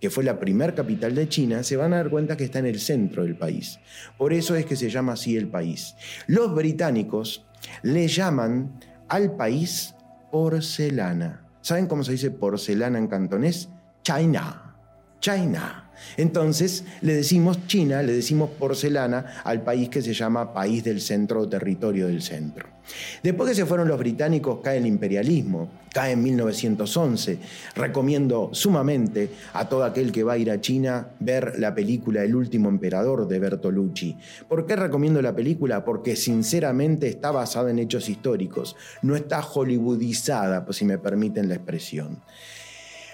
que 0.00 0.10
fue 0.10 0.22
la 0.22 0.38
primer 0.38 0.76
capital 0.76 1.16
de 1.16 1.28
China, 1.28 1.64
se 1.64 1.76
van 1.76 1.92
a 1.92 1.96
dar 1.96 2.08
cuenta 2.08 2.36
que 2.36 2.44
está 2.44 2.60
en 2.60 2.66
el 2.66 2.78
centro 2.78 3.24
del 3.24 3.36
país. 3.36 3.80
Por 4.16 4.32
eso 4.32 4.54
es 4.54 4.64
que 4.64 4.76
se 4.76 4.90
llama 4.90 5.14
así 5.14 5.36
el 5.36 5.48
país. 5.48 5.96
Los 6.28 6.54
británicos 6.54 7.44
le 7.82 8.06
llaman 8.06 8.78
al 9.08 9.34
país 9.34 9.95
porcelana. 10.36 11.40
¿Saben 11.62 11.86
cómo 11.86 12.04
se 12.04 12.12
dice 12.12 12.30
porcelana 12.30 12.98
en 12.98 13.06
cantonés? 13.06 13.70
China. 14.02 14.76
China. 15.18 15.85
Entonces 16.16 16.84
le 17.00 17.14
decimos 17.14 17.66
China, 17.66 18.02
le 18.02 18.12
decimos 18.12 18.50
porcelana 18.58 19.42
al 19.44 19.62
país 19.62 19.88
que 19.88 20.02
se 20.02 20.14
llama 20.14 20.52
país 20.52 20.84
del 20.84 21.00
centro 21.00 21.40
o 21.40 21.48
territorio 21.48 22.06
del 22.06 22.22
centro. 22.22 22.76
Después 23.22 23.50
que 23.50 23.56
se 23.56 23.66
fueron 23.66 23.88
los 23.88 23.98
británicos 23.98 24.60
cae 24.62 24.78
el 24.78 24.86
imperialismo, 24.86 25.70
cae 25.92 26.12
en 26.12 26.22
1911. 26.22 27.38
Recomiendo 27.74 28.50
sumamente 28.52 29.30
a 29.54 29.68
todo 29.68 29.84
aquel 29.84 30.12
que 30.12 30.22
va 30.22 30.34
a 30.34 30.38
ir 30.38 30.50
a 30.50 30.60
China 30.60 31.08
ver 31.18 31.58
la 31.58 31.74
película 31.74 32.22
El 32.22 32.36
último 32.36 32.68
emperador 32.68 33.26
de 33.26 33.38
Bertolucci. 33.38 34.16
¿Por 34.48 34.66
qué 34.66 34.76
recomiendo 34.76 35.20
la 35.20 35.34
película? 35.34 35.84
Porque 35.84 36.16
sinceramente 36.16 37.08
está 37.08 37.30
basada 37.30 37.70
en 37.70 37.78
hechos 37.78 38.08
históricos, 38.08 38.76
no 39.02 39.16
está 39.16 39.42
hollywoodizada, 39.42 40.64
pues 40.64 40.76
si 40.78 40.84
me 40.84 40.98
permiten 40.98 41.48
la 41.48 41.56
expresión. 41.56 42.22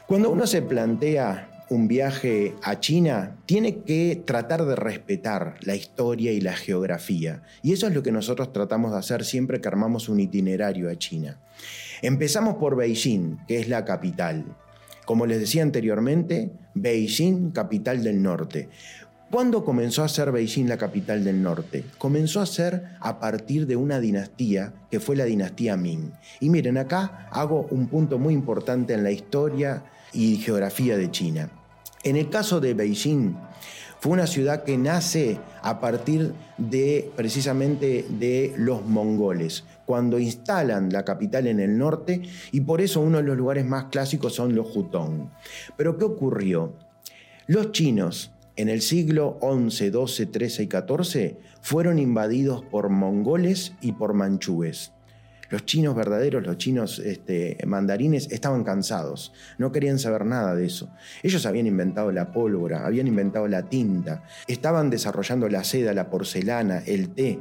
Cuando 0.07 0.31
uno 0.31 0.47
se 0.47 0.63
plantea 0.63 1.52
un 1.73 1.89
viaje 1.89 2.55
a 2.63 2.81
China, 2.81 3.37
tiene 3.47 3.79
que 3.79 4.23
tratar 4.27 4.67
de 4.67 4.77
respetar 4.77 5.55
la 5.63 5.75
historia 5.75 6.31
y 6.31 6.41
la 6.41 6.53
geografía. 6.53 7.43
Y 7.63 7.73
eso 7.73 7.87
es 7.87 7.95
lo 7.95 8.03
que 8.03 8.13
nosotros 8.13 8.53
tratamos 8.53 8.93
de 8.93 8.99
hacer 8.99 9.25
siempre 9.25 9.61
que 9.61 9.69
armamos 9.69 10.11
un 10.11 10.21
itinerario 10.21 10.91
a 10.91 10.97
China. 10.97 11.41
Empezamos 12.03 12.57
por 12.57 12.77
Beijing, 12.77 13.39
que 13.49 13.59
es 13.59 13.69
la 13.69 13.87
capital. 13.87 14.45
Como 15.07 15.25
les 15.25 15.41
decía 15.41 15.63
anteriormente, 15.63 16.53
Beijing, 16.75 17.53
capital 17.53 18.05
del 18.05 18.23
norte. 18.23 18.69
¿Cuándo 19.31 19.65
comenzó 19.65 20.05
a 20.05 20.09
ser 20.09 20.31
Beijing 20.31 20.69
la 20.69 20.77
capital 20.77 21.25
del 21.25 21.43
norte? 21.43 21.87
Comenzó 21.97 22.43
a 22.43 22.47
ser 22.47 22.85
a 23.01 23.19
partir 23.19 23.67
de 23.67 23.77
una 23.77 23.99
dinastía 23.99 24.75
que 24.91 25.01
fue 25.01 25.17
la 25.17 25.25
dinastía 25.25 25.79
Ming. 25.79 26.13
Y 26.39 26.51
miren, 26.51 26.77
acá 26.77 27.29
hago 27.31 27.67
un 27.71 27.89
punto 27.89 28.19
muy 28.19 28.35
importante 28.35 28.93
en 28.93 29.03
la 29.03 29.11
historia 29.11 29.85
y 30.13 30.37
geografía 30.37 30.99
de 30.99 31.11
China. 31.11 31.62
En 32.05 32.17
el 32.17 32.29
caso 32.31 32.61
de 32.61 32.75
Beijing, 32.75 33.37
fue 34.01 34.13
una 34.13 34.27
ciudad 34.27 34.65
que 34.65 34.77
nace 34.77 35.39
a 35.63 35.79
partir 35.79 36.35
de 36.59 37.09
precisamente 37.15 38.05
de 38.09 38.53
los 38.57 38.85
mongoles, 38.85 39.63
cuando 39.87 40.19
instalan 40.19 40.93
la 40.93 41.05
capital 41.05 41.47
en 41.47 41.61
el 41.61 41.79
norte 41.79 42.23
y 42.51 42.63
por 42.63 42.81
eso 42.81 43.01
uno 43.01 43.19
de 43.19 43.23
los 43.23 43.37
lugares 43.37 43.65
más 43.65 43.85
clásicos 43.85 44.35
son 44.35 44.57
los 44.57 44.77
Hutong. 44.77 45.31
Pero 45.77 45.97
¿qué 45.97 46.05
ocurrió? 46.05 46.73
Los 47.47 47.71
chinos 47.71 48.33
en 48.57 48.69
el 48.69 48.83
siglo 48.83 49.39
XI, 49.41 49.93
XII, 49.93 50.29
XIII 50.33 50.65
y 50.65 50.69
XIV 50.69 51.37
fueron 51.61 52.01
invadidos 52.01 52.65
por 52.65 52.89
mongoles 52.89 53.75
y 53.81 53.93
por 53.93 54.15
manchúes. 54.15 54.93
Los 55.53 55.67
chinos 55.67 55.95
verdaderos, 55.95 56.47
los 56.47 56.57
chinos 56.57 56.99
este, 56.99 57.59
mandarines, 57.67 58.33
estaban 58.33 58.65
cansados, 58.65 59.35
no 59.59 59.71
querían 59.71 59.99
saber 59.99 60.25
nada 60.25 60.55
de 60.55 60.65
eso. 60.65 60.89
Ellos 61.23 61.45
habían 61.45 61.67
inventado 61.67 62.11
la 62.11 62.33
pólvora, 62.33 62.87
habían 62.87 63.07
inventado 63.07 63.47
la 63.47 63.69
tinta, 63.69 64.23
estaban 64.47 64.89
desarrollando 64.89 65.51
la 65.51 65.63
seda, 65.63 65.93
la 65.93 66.09
porcelana, 66.09 66.79
el 66.87 67.11
té, 67.11 67.39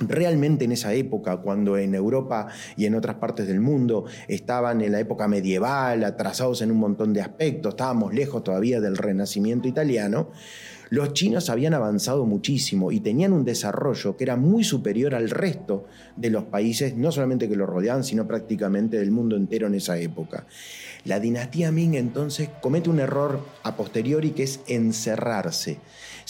Realmente 0.00 0.64
en 0.64 0.72
esa 0.72 0.94
época, 0.94 1.36
cuando 1.36 1.76
en 1.76 1.94
Europa 1.94 2.48
y 2.74 2.86
en 2.86 2.94
otras 2.94 3.16
partes 3.16 3.46
del 3.46 3.60
mundo 3.60 4.06
estaban 4.28 4.80
en 4.80 4.92
la 4.92 5.00
época 5.00 5.28
medieval, 5.28 6.04
atrasados 6.04 6.62
en 6.62 6.70
un 6.70 6.78
montón 6.78 7.12
de 7.12 7.20
aspectos, 7.20 7.74
estábamos 7.74 8.14
lejos 8.14 8.42
todavía 8.42 8.80
del 8.80 8.96
renacimiento 8.96 9.68
italiano, 9.68 10.30
los 10.90 11.12
chinos 11.12 11.50
habían 11.50 11.72
avanzado 11.72 12.26
muchísimo 12.26 12.92
y 12.92 13.00
tenían 13.00 13.32
un 13.32 13.44
desarrollo 13.44 14.16
que 14.16 14.24
era 14.24 14.36
muy 14.36 14.64
superior 14.64 15.14
al 15.14 15.30
resto 15.30 15.86
de 16.16 16.30
los 16.30 16.44
países, 16.44 16.96
no 16.96 17.12
solamente 17.12 17.48
que 17.48 17.56
los 17.56 17.68
rodeaban, 17.68 18.04
sino 18.04 18.26
prácticamente 18.26 18.98
del 18.98 19.12
mundo 19.12 19.36
entero 19.36 19.68
en 19.68 19.76
esa 19.76 19.98
época. 19.98 20.46
La 21.04 21.20
dinastía 21.20 21.70
Ming 21.70 21.94
entonces 21.94 22.50
comete 22.60 22.90
un 22.90 23.00
error 23.00 23.40
a 23.62 23.76
posteriori 23.76 24.30
que 24.32 24.42
es 24.42 24.60
encerrarse 24.66 25.78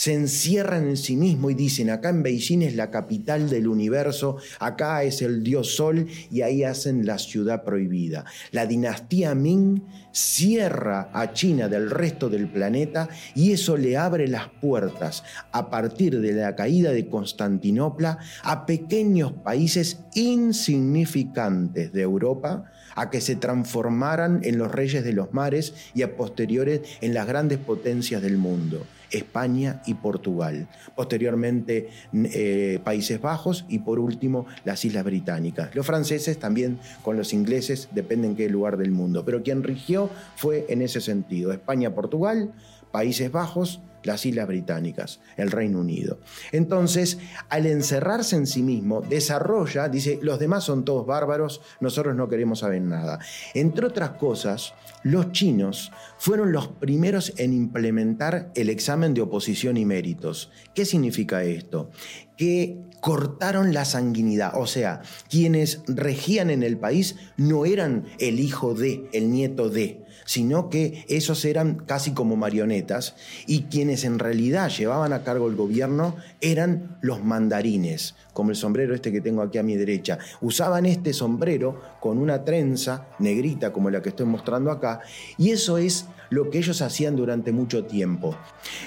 se 0.00 0.14
encierran 0.14 0.88
en 0.88 0.96
sí 0.96 1.14
mismo 1.14 1.50
y 1.50 1.54
dicen, 1.54 1.90
acá 1.90 2.08
en 2.08 2.22
Beijing 2.22 2.62
es 2.62 2.74
la 2.74 2.90
capital 2.90 3.50
del 3.50 3.68
universo, 3.68 4.38
acá 4.58 5.02
es 5.02 5.20
el 5.20 5.42
dios 5.42 5.74
sol 5.76 6.06
y 6.30 6.40
ahí 6.40 6.64
hacen 6.64 7.04
la 7.04 7.18
ciudad 7.18 7.64
prohibida. 7.64 8.24
La 8.50 8.64
dinastía 8.64 9.34
Ming 9.34 9.82
cierra 10.12 11.10
a 11.12 11.32
China 11.32 11.68
del 11.68 11.90
resto 11.90 12.28
del 12.28 12.48
planeta 12.48 13.08
y 13.34 13.52
eso 13.52 13.76
le 13.76 13.96
abre 13.96 14.28
las 14.28 14.48
puertas 14.48 15.24
a 15.52 15.70
partir 15.70 16.20
de 16.20 16.32
la 16.32 16.56
caída 16.56 16.92
de 16.92 17.08
Constantinopla 17.08 18.18
a 18.42 18.66
pequeños 18.66 19.32
países 19.32 20.00
insignificantes 20.14 21.92
de 21.92 22.02
Europa 22.02 22.70
a 22.94 23.10
que 23.10 23.20
se 23.20 23.36
transformaran 23.36 24.40
en 24.42 24.58
los 24.58 24.72
reyes 24.72 25.04
de 25.04 25.12
los 25.12 25.32
mares 25.32 25.74
y 25.94 26.02
a 26.02 26.16
posteriores 26.16 26.80
en 27.00 27.14
las 27.14 27.26
grandes 27.26 27.58
potencias 27.58 28.22
del 28.22 28.36
mundo. 28.36 28.84
España 29.10 29.82
y 29.86 29.94
Portugal, 29.94 30.68
posteriormente 30.94 31.88
eh, 32.12 32.80
Países 32.84 33.20
Bajos 33.20 33.64
y 33.68 33.80
por 33.80 33.98
último 33.98 34.46
las 34.64 34.84
Islas 34.84 35.04
Británicas. 35.04 35.74
Los 35.74 35.86
franceses 35.86 36.38
también 36.38 36.78
con 37.02 37.16
los 37.16 37.32
ingleses, 37.32 37.88
depende 37.92 38.28
en 38.28 38.36
qué 38.36 38.48
lugar 38.48 38.76
del 38.76 38.90
mundo, 38.90 39.24
pero 39.24 39.42
quien 39.42 39.62
rigió 39.62 40.10
fue 40.36 40.66
en 40.68 40.82
ese 40.82 41.00
sentido, 41.00 41.52
España, 41.52 41.94
Portugal, 41.94 42.52
Países 42.92 43.30
Bajos, 43.30 43.80
las 44.02 44.24
Islas 44.24 44.46
Británicas, 44.46 45.20
el 45.36 45.50
Reino 45.50 45.80
Unido. 45.80 46.18
Entonces, 46.52 47.18
al 47.48 47.66
encerrarse 47.66 48.36
en 48.36 48.46
sí 48.46 48.62
mismo, 48.62 49.00
desarrolla, 49.02 49.88
dice, 49.88 50.18
los 50.22 50.38
demás 50.38 50.64
son 50.64 50.84
todos 50.84 51.06
bárbaros, 51.06 51.60
nosotros 51.80 52.14
no 52.14 52.28
queremos 52.28 52.60
saber 52.60 52.82
nada. 52.82 53.18
Entre 53.54 53.86
otras 53.86 54.10
cosas, 54.10 54.74
los 55.02 55.32
chinos 55.32 55.92
fueron 56.18 56.52
los 56.52 56.68
primeros 56.68 57.32
en 57.36 57.52
implementar 57.52 58.50
el 58.54 58.70
examen 58.70 59.14
de 59.14 59.22
oposición 59.22 59.76
y 59.76 59.84
méritos. 59.84 60.50
¿Qué 60.74 60.84
significa 60.84 61.44
esto? 61.44 61.90
Que 62.36 62.78
cortaron 63.00 63.72
la 63.72 63.84
sanguinidad, 63.84 64.52
o 64.56 64.66
sea, 64.66 65.02
quienes 65.28 65.82
regían 65.86 66.50
en 66.50 66.62
el 66.62 66.78
país 66.78 67.16
no 67.36 67.64
eran 67.64 68.04
el 68.18 68.40
hijo 68.40 68.74
de, 68.74 69.08
el 69.12 69.30
nieto 69.30 69.70
de, 69.70 70.04
sino 70.30 70.70
que 70.70 71.04
esos 71.08 71.44
eran 71.44 71.74
casi 71.86 72.12
como 72.12 72.36
marionetas 72.36 73.16
y 73.48 73.62
quienes 73.62 74.04
en 74.04 74.20
realidad 74.20 74.70
llevaban 74.70 75.12
a 75.12 75.24
cargo 75.24 75.48
el 75.48 75.56
gobierno 75.56 76.14
eran 76.40 76.98
los 77.00 77.24
mandarines, 77.24 78.14
como 78.32 78.50
el 78.50 78.56
sombrero 78.56 78.94
este 78.94 79.10
que 79.10 79.20
tengo 79.20 79.42
aquí 79.42 79.58
a 79.58 79.64
mi 79.64 79.74
derecha. 79.74 80.18
Usaban 80.40 80.86
este 80.86 81.14
sombrero 81.14 81.80
con 81.98 82.16
una 82.16 82.44
trenza 82.44 83.08
negrita 83.18 83.72
como 83.72 83.90
la 83.90 84.02
que 84.02 84.10
estoy 84.10 84.26
mostrando 84.26 84.70
acá 84.70 85.00
y 85.36 85.50
eso 85.50 85.78
es 85.78 86.06
lo 86.30 86.48
que 86.48 86.58
ellos 86.58 86.80
hacían 86.80 87.16
durante 87.16 87.52
mucho 87.52 87.84
tiempo. 87.84 88.36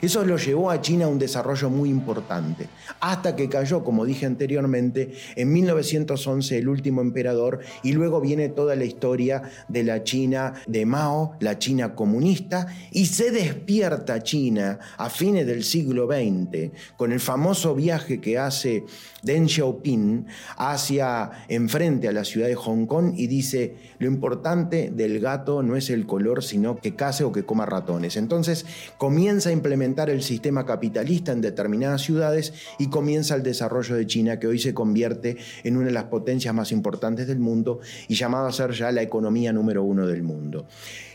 Eso 0.01 0.25
lo 0.25 0.37
llevó 0.37 0.71
a 0.71 0.81
China 0.81 1.05
a 1.05 1.09
un 1.09 1.19
desarrollo 1.19 1.69
muy 1.69 1.89
importante, 1.89 2.67
hasta 2.99 3.35
que 3.35 3.49
cayó, 3.49 3.83
como 3.83 4.05
dije 4.05 4.25
anteriormente, 4.25 5.13
en 5.35 5.53
1911 5.53 6.57
el 6.57 6.69
último 6.69 7.01
emperador 7.01 7.59
y 7.83 7.91
luego 7.91 8.21
viene 8.21 8.49
toda 8.49 8.75
la 8.75 8.85
historia 8.85 9.43
de 9.67 9.83
la 9.83 10.03
China 10.03 10.53
de 10.67 10.85
Mao, 10.85 11.35
la 11.39 11.59
China 11.59 11.95
comunista, 11.95 12.67
y 12.91 13.05
se 13.05 13.31
despierta 13.31 14.23
China 14.23 14.79
a 14.97 15.09
fines 15.09 15.45
del 15.45 15.63
siglo 15.63 16.07
XX 16.07 16.71
con 16.97 17.11
el 17.11 17.19
famoso 17.19 17.75
viaje 17.75 18.19
que 18.19 18.37
hace 18.37 18.85
Deng 19.21 19.47
Xiaoping 19.47 20.25
hacia 20.57 21.31
enfrente 21.47 22.07
a 22.07 22.11
la 22.11 22.23
ciudad 22.23 22.47
de 22.47 22.55
Hong 22.55 22.85
Kong 22.85 23.13
y 23.15 23.27
dice, 23.27 23.75
lo 23.99 24.07
importante 24.07 24.91
del 24.93 25.19
gato 25.19 25.63
no 25.63 25.75
es 25.75 25.89
el 25.89 26.05
color, 26.05 26.43
sino 26.43 26.77
que 26.77 26.95
case 26.95 27.23
o 27.23 27.31
que 27.33 27.45
coma 27.45 27.65
ratones. 27.65 28.15
Entonces 28.15 28.65
comienza 28.97 29.49
a 29.49 29.51
implementar 29.51 30.09
el 30.09 30.23
sistema 30.23 30.65
capitalista 30.65 31.31
en 31.31 31.41
determinadas 31.41 32.01
ciudades 32.01 32.53
y 32.79 32.87
comienza 32.89 33.35
el 33.35 33.43
desarrollo 33.43 33.95
de 33.95 34.07
China, 34.07 34.39
que 34.39 34.47
hoy 34.47 34.59
se 34.59 34.73
convierte 34.73 35.37
en 35.63 35.75
una 35.75 35.87
de 35.87 35.93
las 35.93 36.05
potencias 36.05 36.53
más 36.53 36.71
importantes 36.71 37.27
del 37.27 37.39
mundo 37.39 37.79
y 38.07 38.15
llamado 38.15 38.47
a 38.47 38.51
ser 38.51 38.71
ya 38.71 38.91
la 38.91 39.01
economía 39.01 39.51
número 39.51 39.83
uno 39.83 40.07
del 40.07 40.23
mundo. 40.23 40.65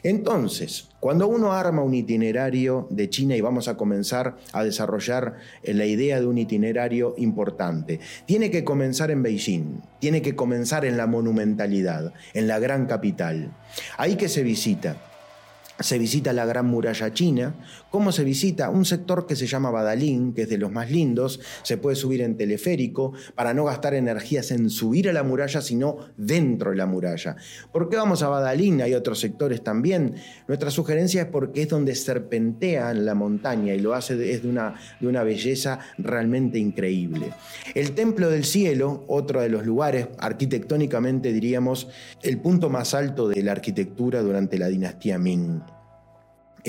Entonces, 0.02 0.88
cuando 1.00 1.28
uno 1.28 1.52
arma 1.52 1.82
un 1.82 1.94
itinerario 1.94 2.86
de 2.90 3.08
China 3.08 3.36
y 3.36 3.40
vamos 3.40 3.68
a 3.68 3.76
comenzar 3.76 4.36
a 4.52 4.64
desarrollar 4.64 5.36
eh, 5.62 5.74
la 5.74 5.86
idea 5.86 6.20
de 6.20 6.26
un 6.26 6.38
itinerario 6.38 7.14
importante, 7.18 8.00
tiene 8.26 8.50
que 8.50 8.64
comenzar 8.64 9.10
en 9.10 9.22
Beijing, 9.22 9.80
tiene 10.00 10.22
que 10.22 10.34
comenzar 10.34 10.84
en 10.84 10.96
la 10.96 11.06
monumentalidad, 11.06 12.12
en 12.34 12.48
la 12.48 12.58
gran 12.58 12.86
capital. 12.86 13.52
Ahí 13.96 14.16
que 14.16 14.28
se 14.28 14.42
visita 14.42 14.96
se 15.80 15.98
visita 15.98 16.32
la 16.32 16.46
Gran 16.46 16.66
Muralla 16.66 17.12
China, 17.12 17.54
¿Cómo 17.90 18.12
se 18.12 18.22
visita 18.22 18.68
un 18.68 18.84
sector 18.84 19.26
que 19.26 19.34
se 19.34 19.46
llama 19.46 19.70
Badalín, 19.70 20.34
que 20.34 20.42
es 20.42 20.48
de 20.50 20.58
los 20.58 20.70
más 20.70 20.90
lindos, 20.90 21.40
se 21.62 21.78
puede 21.78 21.96
subir 21.96 22.20
en 22.20 22.36
teleférico 22.36 23.14
para 23.34 23.54
no 23.54 23.64
gastar 23.64 23.94
energías 23.94 24.50
en 24.50 24.68
subir 24.68 25.08
a 25.08 25.14
la 25.14 25.22
muralla, 25.22 25.62
sino 25.62 25.96
dentro 26.18 26.70
de 26.70 26.76
la 26.76 26.84
muralla. 26.84 27.36
¿Por 27.72 27.88
qué 27.88 27.96
vamos 27.96 28.22
a 28.22 28.28
Badalín? 28.28 28.82
Hay 28.82 28.92
otros 28.92 29.20
sectores 29.20 29.64
también. 29.64 30.16
Nuestra 30.48 30.70
sugerencia 30.70 31.22
es 31.22 31.28
porque 31.28 31.62
es 31.62 31.70
donde 31.70 31.94
serpentea 31.94 32.90
en 32.90 33.06
la 33.06 33.14
montaña 33.14 33.72
y 33.72 33.80
lo 33.80 33.94
hace 33.94 34.32
es 34.32 34.42
de 34.42 34.50
una, 34.50 34.74
de 35.00 35.06
una 35.06 35.22
belleza 35.22 35.78
realmente 35.96 36.58
increíble. 36.58 37.32
El 37.74 37.92
Templo 37.92 38.28
del 38.28 38.44
Cielo, 38.44 39.04
otro 39.08 39.40
de 39.40 39.48
los 39.48 39.64
lugares 39.64 40.08
arquitectónicamente 40.18 41.32
diríamos 41.32 41.88
el 42.22 42.38
punto 42.38 42.68
más 42.68 42.92
alto 42.92 43.28
de 43.28 43.42
la 43.42 43.52
arquitectura 43.52 44.20
durante 44.20 44.58
la 44.58 44.68
dinastía 44.68 45.18
Ming. 45.18 45.62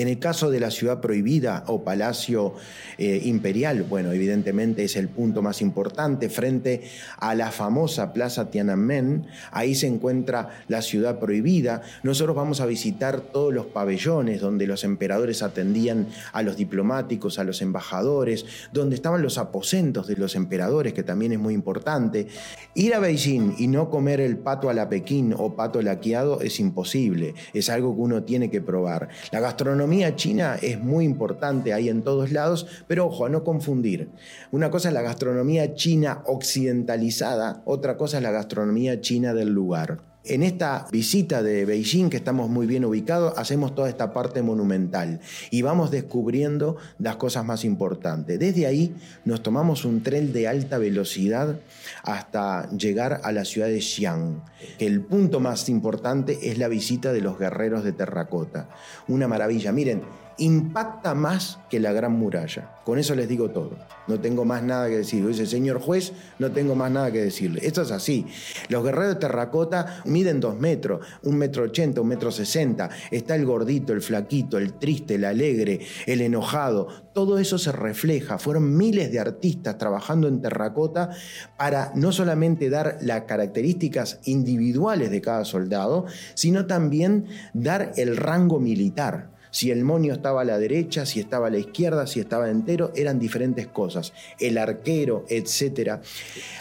En 0.00 0.08
el 0.08 0.18
caso 0.18 0.50
de 0.50 0.60
la 0.60 0.70
ciudad 0.70 1.02
prohibida 1.02 1.62
o 1.66 1.84
palacio 1.84 2.54
eh, 2.96 3.20
imperial, 3.24 3.82
bueno, 3.82 4.12
evidentemente 4.12 4.82
es 4.82 4.96
el 4.96 5.10
punto 5.10 5.42
más 5.42 5.60
importante 5.60 6.30
frente 6.30 6.84
a 7.18 7.34
la 7.34 7.50
famosa 7.50 8.14
Plaza 8.14 8.50
Tiananmen. 8.50 9.26
Ahí 9.50 9.74
se 9.74 9.88
encuentra 9.88 10.64
la 10.68 10.80
ciudad 10.80 11.18
prohibida. 11.18 11.82
Nosotros 12.02 12.34
vamos 12.34 12.62
a 12.62 12.66
visitar 12.66 13.20
todos 13.20 13.52
los 13.52 13.66
pabellones 13.66 14.40
donde 14.40 14.66
los 14.66 14.84
emperadores 14.84 15.42
atendían 15.42 16.06
a 16.32 16.40
los 16.40 16.56
diplomáticos, 16.56 17.38
a 17.38 17.44
los 17.44 17.60
embajadores, 17.60 18.46
donde 18.72 18.96
estaban 18.96 19.20
los 19.20 19.36
aposentos 19.36 20.06
de 20.06 20.16
los 20.16 20.34
emperadores, 20.34 20.94
que 20.94 21.02
también 21.02 21.32
es 21.32 21.38
muy 21.38 21.52
importante. 21.52 22.26
Ir 22.72 22.94
a 22.94 23.00
Beijing 23.00 23.56
y 23.58 23.66
no 23.66 23.90
comer 23.90 24.22
el 24.22 24.38
pato 24.38 24.70
a 24.70 24.72
la 24.72 24.88
Pekín 24.88 25.34
o 25.36 25.56
pato 25.56 25.82
laqueado 25.82 26.40
es 26.40 26.58
imposible. 26.58 27.34
Es 27.52 27.68
algo 27.68 27.94
que 27.94 28.00
uno 28.00 28.22
tiene 28.22 28.50
que 28.50 28.62
probar. 28.62 29.10
La 29.30 29.40
gastronomía 29.40 29.89
gastronomía 29.90 30.14
china 30.14 30.56
es 30.62 30.80
muy 30.80 31.04
importante 31.04 31.72
ahí 31.72 31.88
en 31.88 32.02
todos 32.02 32.30
lados, 32.30 32.64
pero 32.86 33.06
ojo, 33.06 33.26
a 33.26 33.28
no 33.28 33.42
confundir. 33.42 34.10
Una 34.52 34.70
cosa 34.70 34.86
es 34.86 34.94
la 34.94 35.02
gastronomía 35.02 35.74
china 35.74 36.22
occidentalizada, 36.26 37.60
otra 37.64 37.96
cosa 37.96 38.18
es 38.18 38.22
la 38.22 38.30
gastronomía 38.30 39.00
china 39.00 39.34
del 39.34 39.48
lugar. 39.48 40.09
En 40.22 40.42
esta 40.42 40.86
visita 40.92 41.42
de 41.42 41.64
Beijing, 41.64 42.10
que 42.10 42.18
estamos 42.18 42.50
muy 42.50 42.66
bien 42.66 42.84
ubicados, 42.84 43.32
hacemos 43.38 43.74
toda 43.74 43.88
esta 43.88 44.12
parte 44.12 44.42
monumental 44.42 45.20
y 45.50 45.62
vamos 45.62 45.90
descubriendo 45.90 46.76
las 46.98 47.16
cosas 47.16 47.42
más 47.46 47.64
importantes. 47.64 48.38
Desde 48.38 48.66
ahí 48.66 48.94
nos 49.24 49.42
tomamos 49.42 49.86
un 49.86 50.02
tren 50.02 50.34
de 50.34 50.46
alta 50.46 50.76
velocidad 50.76 51.58
hasta 52.02 52.68
llegar 52.70 53.22
a 53.24 53.32
la 53.32 53.46
ciudad 53.46 53.68
de 53.68 53.80
Xi'an. 53.80 54.42
El 54.78 55.00
punto 55.00 55.40
más 55.40 55.70
importante 55.70 56.50
es 56.50 56.58
la 56.58 56.68
visita 56.68 57.14
de 57.14 57.22
los 57.22 57.38
guerreros 57.38 57.82
de 57.82 57.92
terracota. 57.92 58.68
Una 59.08 59.26
maravilla. 59.26 59.72
Miren, 59.72 60.02
impacta 60.40 61.14
más 61.14 61.58
que 61.70 61.78
la 61.78 61.92
gran 61.92 62.12
muralla. 62.12 62.74
Con 62.84 62.98
eso 62.98 63.14
les 63.14 63.28
digo 63.28 63.50
todo. 63.50 63.76
No 64.08 64.18
tengo 64.18 64.44
más 64.44 64.62
nada 64.62 64.88
que 64.88 64.96
decir. 64.96 65.24
Dice, 65.24 65.46
señor 65.46 65.80
juez, 65.80 66.12
no 66.40 66.50
tengo 66.50 66.74
más 66.74 66.90
nada 66.90 67.12
que 67.12 67.22
decirle. 67.22 67.60
Esto 67.64 67.82
es 67.82 67.92
así. 67.92 68.26
Los 68.68 68.82
guerreros 68.82 69.14
de 69.14 69.20
terracota 69.20 70.02
miden 70.06 70.40
dos 70.40 70.58
metros, 70.58 71.06
un 71.22 71.36
metro 71.36 71.64
ochenta, 71.64 72.00
un 72.00 72.08
metro 72.08 72.32
sesenta. 72.32 72.90
Está 73.12 73.36
el 73.36 73.46
gordito, 73.46 73.92
el 73.92 74.02
flaquito, 74.02 74.58
el 74.58 74.72
triste, 74.72 75.14
el 75.14 75.24
alegre, 75.24 75.80
el 76.06 76.20
enojado. 76.22 76.88
Todo 77.12 77.38
eso 77.38 77.58
se 77.58 77.70
refleja. 77.70 78.38
Fueron 78.38 78.76
miles 78.76 79.12
de 79.12 79.20
artistas 79.20 79.78
trabajando 79.78 80.26
en 80.26 80.40
terracota 80.40 81.10
para 81.56 81.92
no 81.94 82.10
solamente 82.10 82.70
dar 82.70 82.98
las 83.02 83.22
características 83.22 84.18
individuales 84.24 85.10
de 85.10 85.20
cada 85.20 85.44
soldado, 85.44 86.06
sino 86.34 86.66
también 86.66 87.26
dar 87.52 87.92
el 87.96 88.16
rango 88.16 88.58
militar. 88.58 89.38
Si 89.50 89.70
el 89.70 89.84
monio 89.84 90.12
estaba 90.12 90.42
a 90.42 90.44
la 90.44 90.58
derecha, 90.58 91.06
si 91.06 91.20
estaba 91.20 91.48
a 91.48 91.50
la 91.50 91.58
izquierda, 91.58 92.06
si 92.06 92.20
estaba 92.20 92.50
entero, 92.50 92.92
eran 92.94 93.18
diferentes 93.18 93.66
cosas. 93.66 94.12
El 94.38 94.58
arquero, 94.58 95.24
etc. 95.28 96.00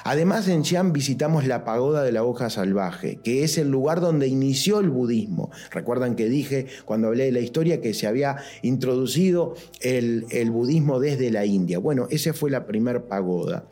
Además, 0.04 0.48
en 0.48 0.64
Xi'an 0.64 0.94
visitamos 0.94 1.46
la 1.46 1.64
pagoda 1.64 2.04
de 2.04 2.12
la 2.12 2.24
hoja 2.24 2.50
salvaje, 2.50 3.20
que 3.24 3.44
es 3.44 3.58
el 3.58 3.70
lugar 3.70 4.02
donde 4.02 4.28
inició 4.28 4.80
el 4.80 4.90
budismo. 4.90 5.52
Recuerdan 5.72 6.16
que 6.16 6.30
dije 6.30 6.68
cuando 6.86 7.08
hablé 7.08 7.26
de 7.26 7.32
la 7.32 7.40
historia 7.40 7.82
que 7.82 7.94
se 7.94 8.08
había 8.08 8.38
introducido 8.62 9.56
el, 9.82 10.26
el 10.32 10.52
budismo 10.52 11.00
desde 11.00 11.32
la 11.32 11.46
India. 11.46 11.80
Bueno, 11.80 12.08
esa 12.10 12.34
fue 12.34 12.50
la 12.50 12.66
primera 12.66 13.08
pagoda. 13.08 13.66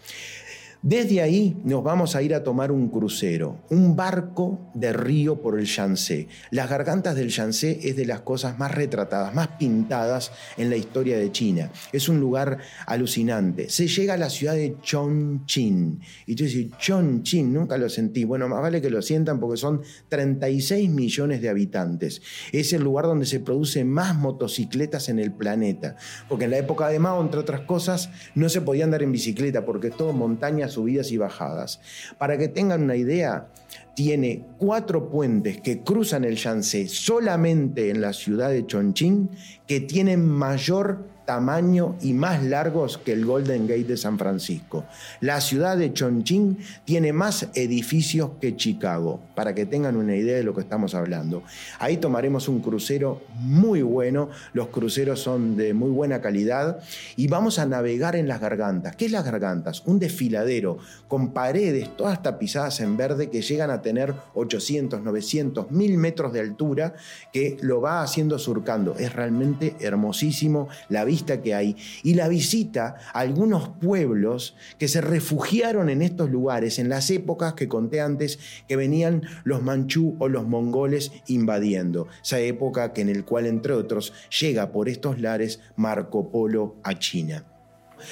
Desde 0.89 1.21
ahí 1.21 1.57
nos 1.65 1.83
vamos 1.83 2.15
a 2.15 2.21
ir 2.21 2.33
a 2.33 2.43
tomar 2.43 2.71
un 2.71 2.87
crucero, 2.87 3.57
un 3.71 3.97
barco 3.97 4.71
de 4.73 4.93
río 4.93 5.41
por 5.41 5.59
el 5.59 5.65
Yangtze. 5.65 6.29
Las 6.49 6.69
gargantas 6.69 7.13
del 7.13 7.27
Yangtze 7.27 7.89
es 7.89 7.97
de 7.97 8.05
las 8.05 8.21
cosas 8.21 8.57
más 8.57 8.73
retratadas, 8.73 9.35
más 9.35 9.49
pintadas 9.59 10.31
en 10.55 10.69
la 10.69 10.77
historia 10.77 11.17
de 11.17 11.29
China. 11.29 11.73
Es 11.91 12.07
un 12.07 12.21
lugar 12.21 12.59
alucinante. 12.85 13.69
Se 13.69 13.89
llega 13.89 14.13
a 14.13 14.17
la 14.17 14.29
ciudad 14.29 14.53
de 14.53 14.77
Chongqing. 14.81 15.99
Y 16.25 16.35
tú 16.35 16.45
dices, 16.45 16.67
Chongqing, 16.77 17.51
nunca 17.51 17.77
lo 17.77 17.89
sentí. 17.89 18.23
Bueno, 18.23 18.47
más 18.47 18.61
vale 18.61 18.81
que 18.81 18.89
lo 18.89 19.01
sientan 19.01 19.41
porque 19.41 19.57
son 19.57 19.81
36 20.07 20.89
millones 20.89 21.41
de 21.41 21.49
habitantes. 21.49 22.21
Es 22.53 22.71
el 22.71 22.83
lugar 22.83 23.07
donde 23.07 23.25
se 23.25 23.41
producen 23.41 23.89
más 23.89 24.15
motocicletas 24.15 25.09
en 25.09 25.19
el 25.19 25.33
planeta. 25.33 25.97
Porque 26.29 26.45
en 26.45 26.51
la 26.51 26.59
época 26.59 26.87
de 26.87 26.99
Mao, 26.99 27.21
entre 27.21 27.41
otras 27.41 27.59
cosas, 27.65 28.09
no 28.35 28.47
se 28.47 28.61
podía 28.61 28.85
andar 28.85 29.03
en 29.03 29.11
bicicleta 29.11 29.65
porque 29.65 29.89
es 29.89 29.97
todo 29.97 30.13
montaña 30.13 30.69
subidas 30.77 31.11
y 31.11 31.17
bajadas. 31.17 31.79
Para 32.19 32.37
que 32.37 32.47
tengan 32.47 32.83
una 32.83 32.95
idea, 32.95 33.47
tiene 33.95 34.45
cuatro 34.59 35.09
puentes 35.09 35.59
que 35.59 35.81
cruzan 35.81 36.23
el 36.23 36.35
Yangtze 36.35 36.87
solamente 36.87 37.89
en 37.89 37.99
la 37.99 38.13
ciudad 38.13 38.51
de 38.51 38.63
Chongqing 38.63 39.29
que 39.65 39.79
tienen 39.79 40.23
mayor 40.23 41.07
tamaño 41.27 41.97
y 42.01 42.13
más 42.13 42.41
largos 42.41 42.97
que 42.97 43.11
el 43.11 43.25
Golden 43.25 43.67
Gate 43.67 43.83
de 43.83 43.97
San 43.97 44.17
Francisco. 44.17 44.85
La 45.19 45.41
ciudad 45.41 45.75
de 45.75 45.91
Chongqing 45.91 46.57
tiene 46.85 47.11
más 47.11 47.49
edificios 47.53 48.31
que 48.39 48.55
Chicago, 48.55 49.19
para 49.35 49.53
que 49.53 49.65
tengan 49.65 49.97
una 49.97 50.15
idea 50.15 50.37
de 50.37 50.43
lo 50.43 50.55
que 50.55 50.61
estamos 50.61 50.95
hablando. 50.95 51.43
Ahí 51.79 51.97
tomaremos 51.97 52.47
un 52.47 52.61
crucero 52.61 53.21
muy 53.41 53.81
bueno, 53.81 54.29
los 54.53 54.69
cruceros 54.69 55.19
son 55.19 55.57
de 55.57 55.73
muy 55.73 55.89
buena 55.89 56.21
calidad 56.21 56.79
y 57.17 57.27
vamos 57.27 57.59
a 57.59 57.65
navegar 57.65 58.15
en 58.15 58.29
las 58.29 58.39
gargantas. 58.39 58.95
¿Qué 58.95 59.05
es 59.05 59.11
las 59.11 59.25
gargantas? 59.25 59.83
Un 59.85 59.99
desfiladero 59.99 60.77
con 61.09 61.33
paredes 61.33 61.93
todas 61.97 62.23
tapizadas 62.23 62.79
en 62.79 62.95
verde 62.95 63.29
que 63.29 63.41
llegan 63.41 63.69
a 63.69 63.81
tener 63.81 64.13
800, 64.33 65.01
900, 65.01 65.71
1000 65.71 65.97
metros 65.97 66.31
de 66.31 66.39
altura 66.39 66.93
que 67.33 67.57
lo 67.59 67.81
va 67.81 68.01
haciendo 68.01 68.39
surcando. 68.39 68.95
Es 68.97 69.13
realmente 69.13 69.75
hermosísimo 69.81 70.69
la 70.87 71.03
vista 71.03 71.16
que 71.25 71.53
hay 71.53 71.75
y 72.03 72.13
la 72.13 72.27
visita 72.27 72.95
a 73.13 73.19
algunos 73.19 73.69
pueblos 73.69 74.55
que 74.77 74.87
se 74.87 75.01
refugiaron 75.01 75.89
en 75.89 76.01
estos 76.01 76.29
lugares 76.29 76.79
en 76.79 76.89
las 76.89 77.09
épocas 77.09 77.53
que 77.53 77.67
conté 77.67 78.01
antes 78.01 78.39
que 78.67 78.75
venían 78.75 79.23
los 79.43 79.61
manchú 79.63 80.15
o 80.19 80.27
los 80.27 80.47
mongoles 80.47 81.11
invadiendo. 81.27 82.07
Esa 82.23 82.39
época 82.39 82.93
que 82.93 83.01
en 83.01 83.09
el 83.09 83.25
cual, 83.25 83.45
entre 83.45 83.73
otros, 83.73 84.13
llega 84.39 84.71
por 84.71 84.89
estos 84.89 85.19
lares 85.19 85.59
Marco 85.75 86.29
Polo 86.29 86.75
a 86.83 86.97
China. 86.97 87.45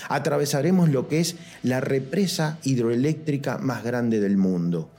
Atravesaremos 0.10 0.90
lo 0.90 1.08
que 1.08 1.20
es 1.20 1.36
la 1.62 1.80
represa 1.80 2.58
hidroeléctrica 2.64 3.60
más 3.60 3.84
grande 3.84 4.20
del 4.20 4.38
mundo 4.38 4.90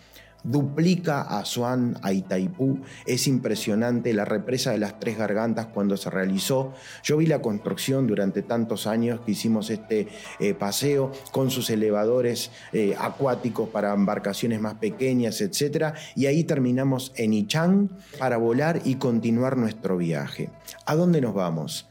duplica 0.46 1.22
a 1.22 1.40
Asuán, 1.40 1.98
a 2.02 2.12
Itaipú. 2.12 2.80
Es 3.04 3.26
impresionante 3.26 4.12
la 4.12 4.24
represa 4.24 4.70
de 4.70 4.78
las 4.78 4.98
Tres 4.98 5.18
Gargantas 5.18 5.66
cuando 5.66 5.96
se 5.96 6.10
realizó. 6.10 6.72
Yo 7.02 7.16
vi 7.16 7.26
la 7.26 7.42
construcción 7.42 8.06
durante 8.06 8.42
tantos 8.42 8.86
años 8.86 9.20
que 9.20 9.32
hicimos 9.32 9.70
este 9.70 10.08
eh, 10.40 10.54
paseo 10.54 11.12
con 11.32 11.50
sus 11.50 11.70
elevadores 11.70 12.50
eh, 12.72 12.94
acuáticos 12.98 13.68
para 13.68 13.92
embarcaciones 13.92 14.60
más 14.60 14.74
pequeñas, 14.74 15.40
etc. 15.40 15.94
Y 16.14 16.26
ahí 16.26 16.44
terminamos 16.44 17.12
en 17.16 17.32
Ichang 17.34 17.90
para 18.18 18.36
volar 18.36 18.80
y 18.84 18.96
continuar 18.96 19.56
nuestro 19.56 19.96
viaje. 19.96 20.50
¿A 20.86 20.94
dónde 20.94 21.20
nos 21.20 21.34
vamos? 21.34 21.88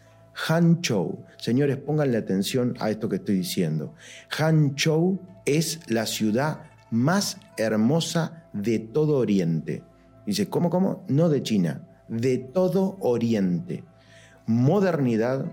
Hanzhou. 0.47 1.25
Señores, 1.37 1.77
pónganle 1.77 2.17
atención 2.17 2.75
a 2.79 2.89
esto 2.89 3.07
que 3.07 3.17
estoy 3.17 3.35
diciendo. 3.35 3.93
Hanzhou 4.37 5.19
es 5.45 5.79
la 5.87 6.05
ciudad 6.05 6.63
más 6.91 7.37
hermosa 7.57 8.44
de 8.55 8.79
todo 8.79 9.17
Oriente. 9.17 9.83
Dice, 10.25 10.49
¿cómo, 10.49 10.69
cómo? 10.69 11.03
No 11.07 11.29
de 11.29 11.43
China, 11.43 11.87
de 12.07 12.37
todo 12.37 12.97
Oriente. 12.99 13.83
Modernidad, 14.47 15.51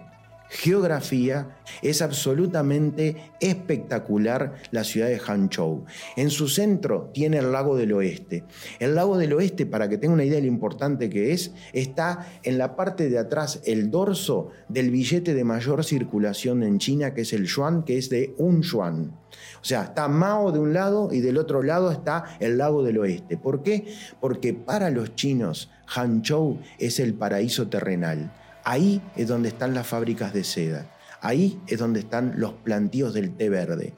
geografía, 0.53 1.57
es 1.81 2.03
absolutamente 2.03 3.33
espectacular 3.41 4.57
la 4.71 4.85
ciudad 4.85 5.09
de 5.09 5.19
Hangzhou. 5.19 5.87
En 6.15 6.29
su 6.29 6.47
centro 6.47 7.11
tiene 7.15 7.39
el 7.39 7.53
lago 7.53 7.75
del 7.75 7.95
oeste. 7.95 8.45
El 8.79 8.95
lago 8.95 9.17
del 9.17 9.33
oeste, 9.33 9.65
para 9.65 9.89
que 9.89 9.97
tenga 9.97 10.13
una 10.13 10.25
idea 10.25 10.37
de 10.37 10.43
lo 10.43 10.49
importante 10.49 11.09
que 11.09 11.33
es, 11.33 11.53
está 11.73 12.29
en 12.43 12.59
la 12.59 12.77
parte 12.77 13.09
de 13.09 13.19
atrás, 13.19 13.63
el 13.65 13.91
dorso 13.91 14.51
del 14.69 14.91
billete 14.91 15.33
de 15.33 15.43
mayor 15.43 15.85
circulación 15.85 16.63
en 16.63 16.79
China, 16.79 17.15
que 17.15 17.23
es 17.23 17.33
el 17.33 17.47
yuan, 17.47 17.83
que 17.83 17.97
es 17.97 18.11
de 18.11 18.35
un 18.37 18.61
yuan. 18.61 19.19
O 19.63 19.65
sea, 19.65 19.85
está 19.85 20.07
Mao 20.09 20.53
de 20.53 20.59
un 20.59 20.75
lado 20.75 21.09
y 21.13 21.21
del 21.21 21.39
otro 21.39 21.63
lado 21.63 21.91
está 21.91 22.25
el 22.41 22.59
lago 22.59 22.83
del 22.83 22.99
oeste. 22.99 23.39
¿Por 23.39 23.63
qué? 23.63 23.87
Porque 24.21 24.53
para 24.53 24.91
los 24.91 25.15
chinos, 25.15 25.71
Hangzhou 25.87 26.59
es 26.79 27.01
el 27.01 27.15
paraíso 27.15 27.69
terrenal. 27.69 28.33
Ahí 28.65 29.03
es 29.17 29.29
donde 29.29 29.49
están 29.49 29.75
las 29.75 29.87
fábricas 29.87 30.33
de 30.33 30.45
seda. 30.45 30.91
Ahí 31.21 31.61
es 31.67 31.79
donde 31.79 32.01
están 32.01 32.35
los 32.37 32.53
plantíos 32.53 33.15
del 33.15 33.37
té 33.37 33.49
verde. 33.49 33.95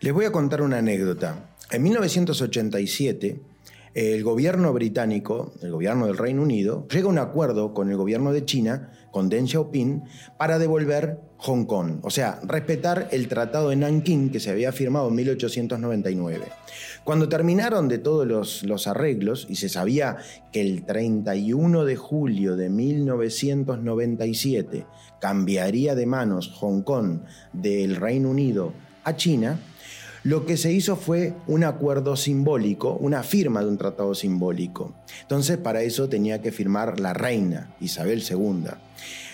Les 0.00 0.12
voy 0.12 0.24
a 0.26 0.32
contar 0.32 0.62
una 0.62 0.78
anécdota. 0.78 1.54
En 1.70 1.82
1987, 1.82 3.40
el 3.94 4.24
gobierno 4.24 4.72
británico, 4.72 5.54
el 5.62 5.70
gobierno 5.70 6.06
del 6.06 6.18
Reino 6.18 6.42
Unido, 6.42 6.86
llega 6.88 7.06
a 7.06 7.10
un 7.10 7.18
acuerdo 7.18 7.72
con 7.72 7.90
el 7.90 7.96
gobierno 7.96 8.32
de 8.32 8.44
China, 8.44 8.90
con 9.14 9.28
Deng 9.28 9.46
Xiaoping, 9.46 10.02
para 10.36 10.58
devolver 10.58 11.20
Hong 11.36 11.66
Kong, 11.66 12.00
o 12.02 12.10
sea, 12.10 12.40
respetar 12.42 13.06
el 13.12 13.28
Tratado 13.28 13.68
de 13.68 13.76
Nanking 13.76 14.30
que 14.30 14.40
se 14.40 14.50
había 14.50 14.72
firmado 14.72 15.06
en 15.06 15.14
1899. 15.14 16.46
Cuando 17.04 17.28
terminaron 17.28 17.86
de 17.86 17.98
todos 17.98 18.26
los, 18.26 18.64
los 18.64 18.88
arreglos 18.88 19.46
y 19.48 19.54
se 19.54 19.68
sabía 19.68 20.16
que 20.50 20.62
el 20.62 20.84
31 20.84 21.84
de 21.84 21.94
julio 21.94 22.56
de 22.56 22.70
1997 22.70 24.84
cambiaría 25.20 25.94
de 25.94 26.06
manos 26.06 26.50
Hong 26.56 26.82
Kong 26.82 27.20
del 27.52 27.94
Reino 27.94 28.30
Unido 28.30 28.72
a 29.04 29.14
China, 29.14 29.60
lo 30.24 30.46
que 30.46 30.56
se 30.56 30.72
hizo 30.72 30.96
fue 30.96 31.34
un 31.46 31.64
acuerdo 31.64 32.16
simbólico, 32.16 32.94
una 32.94 33.22
firma 33.22 33.60
de 33.60 33.68
un 33.68 33.76
tratado 33.76 34.14
simbólico. 34.14 34.94
Entonces, 35.20 35.58
para 35.58 35.82
eso 35.82 36.08
tenía 36.08 36.40
que 36.40 36.50
firmar 36.50 36.98
la 36.98 37.12
reina, 37.12 37.74
Isabel 37.78 38.22
II. 38.28 38.70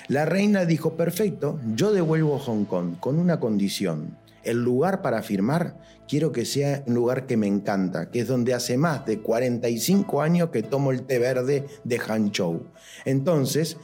La 0.08 0.24
reina 0.24 0.64
dijo, 0.64 0.94
perfecto, 0.96 1.60
yo 1.76 1.92
devuelvo 1.92 2.40
Hong 2.40 2.64
Kong 2.64 2.96
con 2.98 3.20
una 3.20 3.38
condición. 3.38 4.16
El 4.42 4.64
lugar 4.64 5.00
para 5.00 5.22
firmar 5.22 5.76
quiero 6.08 6.32
que 6.32 6.44
sea 6.44 6.82
un 6.86 6.94
lugar 6.94 7.26
que 7.26 7.36
me 7.36 7.46
encanta, 7.46 8.10
que 8.10 8.20
es 8.20 8.26
donde 8.26 8.52
hace 8.52 8.76
más 8.76 9.06
de 9.06 9.20
45 9.20 10.22
años 10.22 10.50
que 10.50 10.64
tomo 10.64 10.90
el 10.90 11.02
té 11.02 11.20
verde 11.20 11.66
de 11.84 11.98
Hangzhou. 12.00 12.66
Entonces, 13.04 13.76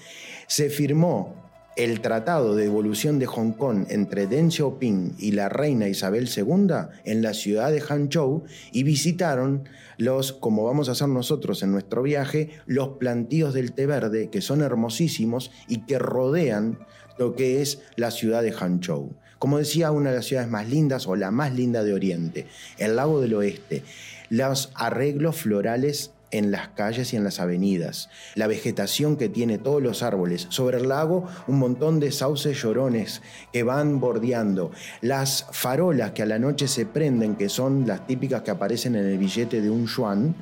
se 0.49 0.71
firmó 0.71 1.46
el 1.77 2.01
tratado 2.01 2.57
de 2.57 2.65
devolución 2.65 3.19
de 3.19 3.27
Hong 3.27 3.53
Kong 3.53 3.85
entre 3.91 4.27
Deng 4.27 4.51
Xiaoping 4.51 5.17
y 5.19 5.33
la 5.33 5.51
reina 5.51 5.89
Isabel 5.89 6.29
II 6.35 6.75
en 7.05 7.23
la 7.23 7.35
ciudad 7.35 7.71
de 7.71 7.83
Hangzhou 7.83 8.45
y 8.73 8.83
visitaron 8.83 9.69
los, 9.99 10.33
como 10.33 10.65
vamos 10.65 10.89
a 10.89 10.93
hacer 10.93 11.09
nosotros 11.09 11.63
en 11.63 11.73
nuestro 11.73 12.03
viaje, 12.03 12.51
los 12.65 12.97
plantíos 12.97 13.53
del 13.53 13.73
té 13.73 13.87
verde 13.87 14.31
que 14.31 14.41
son 14.41 14.63
hermosísimos 14.63 15.51
y 15.69 15.85
que 15.85 15.99
rodean 15.99 16.79
lo 17.19 17.35
que 17.35 17.61
es 17.61 17.83
la 17.97 18.11
ciudad 18.11 18.43
de 18.43 18.53
Hangzhou. 18.53 19.15
Como 19.39 19.59
decía, 19.59 19.91
una 19.91 20.11
de 20.11 20.17
las 20.17 20.25
ciudades 20.25 20.51
más 20.51 20.69
lindas 20.69 21.07
o 21.07 21.15
la 21.15 21.31
más 21.31 21.55
linda 21.55 21.85
de 21.85 21.93
Oriente, 21.93 22.47
el 22.79 22.97
lago 22.97 23.21
del 23.21 23.35
oeste. 23.35 23.83
Los 24.31 24.73
arreglos 24.75 25.37
florales 25.37 26.13
en 26.39 26.51
las 26.51 26.69
calles 26.69 27.13
y 27.13 27.17
en 27.17 27.25
las 27.25 27.41
avenidas, 27.41 28.09
la 28.35 28.47
vegetación 28.47 29.17
que 29.17 29.29
tiene 29.29 29.59
todos 29.59 29.83
los 29.83 30.03
árboles, 30.03 30.47
sobre 30.51 30.79
el 30.79 30.89
lago 30.89 31.25
un 31.47 31.59
montón 31.59 32.01
de 32.01 32.13
sauces 32.13 32.61
llorones 32.61 33.23
que 33.53 33.63
van 33.63 34.01
bordeando, 34.01 34.71
las 35.01 35.47
farolas 35.53 36.13
que 36.13 36.23
a 36.23 36.27
la 36.27 36.39
noche 36.39 36.69
se 36.69 36.87
prenden, 36.87 37.37
que 37.37 37.49
son 37.49 37.87
las 37.87 38.07
típicas 38.07 38.43
que 38.43 38.51
aparecen 38.51 38.97
en 38.97 39.07
el 39.07 39.19
billete 39.19 39.61
de 39.61 39.71
un 39.71 39.87
yuan, 39.87 40.37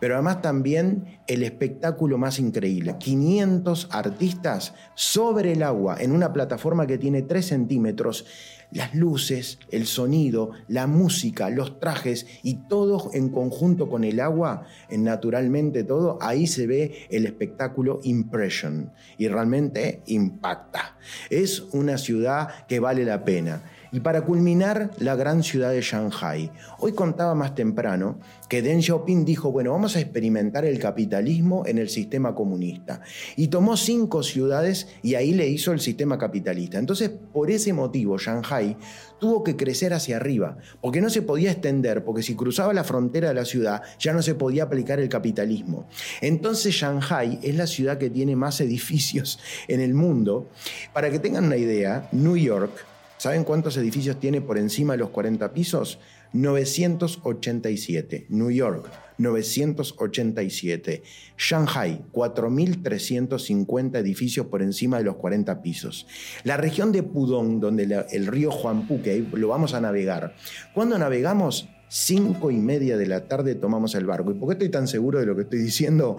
pero 0.00 0.14
además 0.14 0.42
también 0.42 1.20
el 1.26 1.42
espectáculo 1.42 2.18
más 2.18 2.38
increíble, 2.38 2.96
500 2.98 3.88
artistas 3.90 4.74
sobre 4.94 5.52
el 5.52 5.62
agua 5.62 5.96
en 5.98 6.12
una 6.12 6.32
plataforma 6.32 6.86
que 6.86 6.98
tiene 6.98 7.22
3 7.22 7.46
centímetros 7.46 8.26
las 8.70 8.94
luces, 8.94 9.58
el 9.70 9.86
sonido, 9.86 10.52
la 10.68 10.86
música, 10.86 11.50
los 11.50 11.80
trajes 11.80 12.26
y 12.42 12.68
todo 12.68 13.10
en 13.14 13.28
conjunto 13.28 13.88
con 13.88 14.04
el 14.04 14.20
agua, 14.20 14.66
naturalmente 14.90 15.84
todo, 15.84 16.18
ahí 16.20 16.46
se 16.46 16.66
ve 16.66 17.06
el 17.10 17.26
espectáculo 17.26 18.00
Impression 18.02 18.92
y 19.18 19.28
realmente 19.28 20.02
impacta. 20.06 20.96
Es 21.30 21.60
una 21.72 21.98
ciudad 21.98 22.66
que 22.66 22.80
vale 22.80 23.04
la 23.04 23.24
pena. 23.24 23.62
Y 23.92 24.00
para 24.00 24.22
culminar, 24.22 24.90
la 24.98 25.16
gran 25.16 25.42
ciudad 25.42 25.70
de 25.70 25.80
Shanghai. 25.80 26.50
Hoy 26.78 26.92
contaba 26.92 27.34
más 27.34 27.54
temprano 27.54 28.18
que 28.48 28.62
Deng 28.62 28.82
Xiaoping 28.82 29.24
dijo, 29.24 29.50
bueno, 29.50 29.72
vamos 29.72 29.96
a 29.96 30.00
experimentar 30.00 30.64
el 30.64 30.78
capitalismo 30.78 31.64
en 31.66 31.78
el 31.78 31.88
sistema 31.88 32.34
comunista. 32.34 33.00
Y 33.36 33.48
tomó 33.48 33.76
cinco 33.76 34.22
ciudades 34.22 34.88
y 35.02 35.14
ahí 35.14 35.32
le 35.32 35.48
hizo 35.48 35.72
el 35.72 35.80
sistema 35.80 36.18
capitalista. 36.18 36.78
Entonces, 36.78 37.10
por 37.10 37.50
ese 37.50 37.72
motivo, 37.72 38.18
Shanghai 38.18 38.76
tuvo 39.18 39.42
que 39.42 39.56
crecer 39.56 39.94
hacia 39.94 40.16
arriba, 40.16 40.58
porque 40.80 41.00
no 41.00 41.10
se 41.10 41.22
podía 41.22 41.50
extender, 41.50 42.04
porque 42.04 42.22
si 42.22 42.34
cruzaba 42.34 42.74
la 42.74 42.84
frontera 42.84 43.28
de 43.28 43.34
la 43.34 43.44
ciudad 43.44 43.82
ya 43.98 44.12
no 44.12 44.22
se 44.22 44.34
podía 44.34 44.64
aplicar 44.64 45.00
el 45.00 45.08
capitalismo. 45.08 45.88
Entonces 46.20 46.74
Shanghai 46.74 47.38
es 47.42 47.54
la 47.56 47.66
ciudad 47.66 47.98
que 47.98 48.10
tiene 48.10 48.36
más 48.36 48.60
edificios 48.60 49.38
en 49.68 49.80
el 49.80 49.94
mundo. 49.94 50.48
Para 50.92 51.10
que 51.10 51.18
tengan 51.18 51.46
una 51.46 51.56
idea, 51.56 52.08
New 52.12 52.36
York 52.36 52.84
¿Saben 53.18 53.44
cuántos 53.44 53.76
edificios 53.78 54.20
tiene 54.20 54.42
por 54.42 54.58
encima 54.58 54.92
de 54.92 54.98
los 54.98 55.10
40 55.10 55.52
pisos? 55.54 55.98
987. 56.34 58.26
New 58.28 58.50
York, 58.50 58.90
987. 59.16 61.02
Shanghai, 61.38 62.04
4.350 62.12 63.96
edificios 63.96 64.46
por 64.46 64.60
encima 64.62 64.98
de 64.98 65.04
los 65.04 65.16
40 65.16 65.62
pisos. 65.62 66.06
La 66.44 66.58
región 66.58 66.92
de 66.92 67.02
Pudong, 67.02 67.58
donde 67.58 68.04
el 68.10 68.26
río 68.26 68.50
Huangpu, 68.50 69.00
que 69.00 69.24
lo 69.32 69.48
vamos 69.48 69.72
a 69.72 69.80
navegar. 69.80 70.36
Cuando 70.74 70.98
navegamos, 70.98 71.70
Cinco 71.88 72.50
y 72.50 72.56
media 72.56 72.96
de 72.96 73.06
la 73.06 73.28
tarde 73.28 73.54
tomamos 73.54 73.94
el 73.94 74.06
barco. 74.06 74.32
¿Y 74.32 74.34
por 74.34 74.48
qué 74.48 74.52
estoy 74.54 74.68
tan 74.70 74.88
seguro 74.88 75.20
de 75.20 75.26
lo 75.26 75.36
que 75.36 75.42
estoy 75.42 75.60
diciendo? 75.60 76.16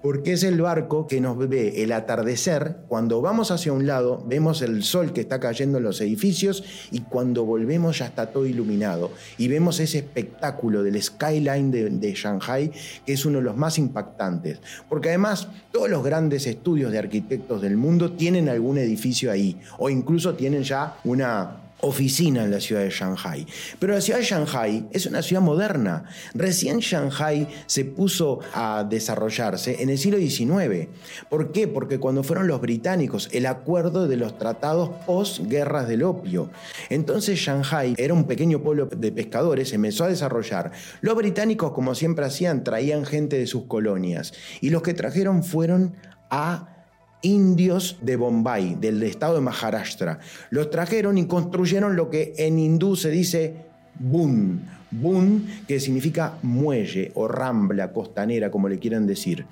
Porque 0.00 0.34
es 0.34 0.44
el 0.44 0.60
barco 0.60 1.08
que 1.08 1.20
nos 1.20 1.36
ve 1.36 1.82
el 1.82 1.90
atardecer. 1.90 2.76
Cuando 2.86 3.20
vamos 3.20 3.50
hacia 3.50 3.72
un 3.72 3.86
lado, 3.86 4.24
vemos 4.28 4.62
el 4.62 4.84
sol 4.84 5.12
que 5.12 5.20
está 5.20 5.40
cayendo 5.40 5.78
en 5.78 5.84
los 5.84 6.00
edificios 6.00 6.62
y 6.92 7.00
cuando 7.00 7.44
volvemos 7.44 7.98
ya 7.98 8.06
está 8.06 8.26
todo 8.26 8.46
iluminado. 8.46 9.10
Y 9.38 9.48
vemos 9.48 9.80
ese 9.80 9.98
espectáculo 9.98 10.84
del 10.84 11.02
skyline 11.02 11.72
de, 11.72 11.90
de 11.90 12.14
Shanghai, 12.14 12.70
que 13.04 13.12
es 13.12 13.24
uno 13.24 13.38
de 13.38 13.44
los 13.44 13.56
más 13.56 13.78
impactantes. 13.78 14.60
Porque 14.88 15.08
además, 15.08 15.48
todos 15.72 15.90
los 15.90 16.04
grandes 16.04 16.46
estudios 16.46 16.92
de 16.92 16.98
arquitectos 16.98 17.60
del 17.60 17.76
mundo 17.76 18.12
tienen 18.12 18.48
algún 18.48 18.78
edificio 18.78 19.32
ahí, 19.32 19.60
o 19.78 19.90
incluso 19.90 20.34
tienen 20.34 20.62
ya 20.62 20.96
una 21.04 21.67
oficina 21.80 22.44
en 22.44 22.50
la 22.50 22.60
ciudad 22.60 22.82
de 22.82 22.90
Shanghai. 22.90 23.46
Pero 23.78 23.94
la 23.94 24.00
ciudad 24.00 24.18
de 24.18 24.24
Shanghai 24.24 24.88
es 24.90 25.06
una 25.06 25.22
ciudad 25.22 25.42
moderna. 25.42 26.04
Recién 26.34 26.78
Shanghai 26.78 27.48
se 27.66 27.84
puso 27.84 28.40
a 28.52 28.84
desarrollarse 28.88 29.82
en 29.82 29.90
el 29.90 29.98
siglo 29.98 30.18
XIX. 30.18 30.88
¿Por 31.28 31.52
qué? 31.52 31.68
Porque 31.68 31.98
cuando 31.98 32.22
fueron 32.22 32.48
los 32.48 32.60
británicos, 32.60 33.28
el 33.32 33.46
acuerdo 33.46 34.08
de 34.08 34.16
los 34.16 34.38
tratados 34.38 34.90
post-guerras 35.06 35.88
del 35.88 36.02
opio. 36.02 36.50
Entonces 36.88 37.38
Shanghai 37.38 37.94
era 37.96 38.14
un 38.14 38.24
pequeño 38.24 38.62
pueblo 38.62 38.86
de 38.86 39.12
pescadores, 39.12 39.68
se 39.68 39.76
empezó 39.76 40.04
a 40.04 40.08
desarrollar. 40.08 40.72
Los 41.00 41.16
británicos, 41.16 41.72
como 41.72 41.94
siempre 41.94 42.24
hacían, 42.24 42.64
traían 42.64 43.04
gente 43.04 43.38
de 43.38 43.46
sus 43.46 43.64
colonias. 43.64 44.32
Y 44.60 44.70
los 44.70 44.82
que 44.82 44.94
trajeron 44.94 45.44
fueron 45.44 45.94
a 46.30 46.77
indios 47.22 47.98
de 48.00 48.16
Bombay, 48.16 48.76
del 48.76 49.02
estado 49.02 49.34
de 49.34 49.40
Maharashtra. 49.40 50.20
Los 50.50 50.70
trajeron 50.70 51.18
y 51.18 51.26
construyeron 51.26 51.96
lo 51.96 52.10
que 52.10 52.34
en 52.38 52.58
hindú 52.58 52.96
se 52.96 53.10
dice 53.10 53.66
boom, 53.98 54.60
Bun, 54.90 55.46
que 55.66 55.80
significa 55.80 56.38
muelle 56.42 57.12
o 57.14 57.28
rambla 57.28 57.92
costanera, 57.92 58.50
como 58.50 58.68
le 58.68 58.78
quieran 58.78 59.06
decir. 59.06 59.44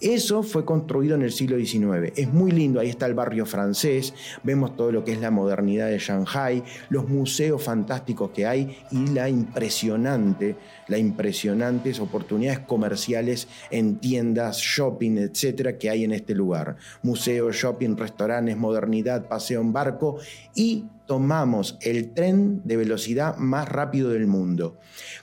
Eso 0.00 0.42
fue 0.42 0.64
construido 0.64 1.14
en 1.14 1.22
el 1.22 1.32
siglo 1.32 1.56
XIX. 1.58 2.12
Es 2.16 2.32
muy 2.32 2.50
lindo, 2.50 2.80
ahí 2.80 2.88
está 2.88 3.06
el 3.06 3.14
barrio 3.14 3.46
francés, 3.46 4.12
vemos 4.42 4.76
todo 4.76 4.90
lo 4.90 5.04
que 5.04 5.12
es 5.12 5.20
la 5.20 5.30
modernidad 5.30 5.88
de 5.88 5.98
Shanghai, 5.98 6.62
los 6.88 7.08
museos 7.08 7.62
fantásticos 7.62 8.30
que 8.30 8.46
hay 8.46 8.78
y 8.90 9.06
la 9.08 9.28
impresionante, 9.28 10.56
las 10.88 10.98
impresionantes 10.98 12.00
oportunidades 12.00 12.60
comerciales 12.60 13.48
en 13.70 13.98
tiendas, 13.98 14.58
shopping, 14.58 15.18
etcétera, 15.18 15.78
que 15.78 15.90
hay 15.90 16.04
en 16.04 16.12
este 16.12 16.34
lugar. 16.34 16.76
Museos, 17.02 17.54
shopping, 17.54 17.96
restaurantes, 17.96 18.56
modernidad, 18.56 19.28
paseo 19.28 19.60
en 19.60 19.72
barco 19.72 20.18
y 20.54 20.84
tomamos 21.10 21.76
el 21.82 22.14
tren 22.14 22.62
de 22.64 22.76
velocidad 22.76 23.36
más 23.36 23.68
rápido 23.68 24.10
del 24.10 24.28
mundo. 24.28 24.78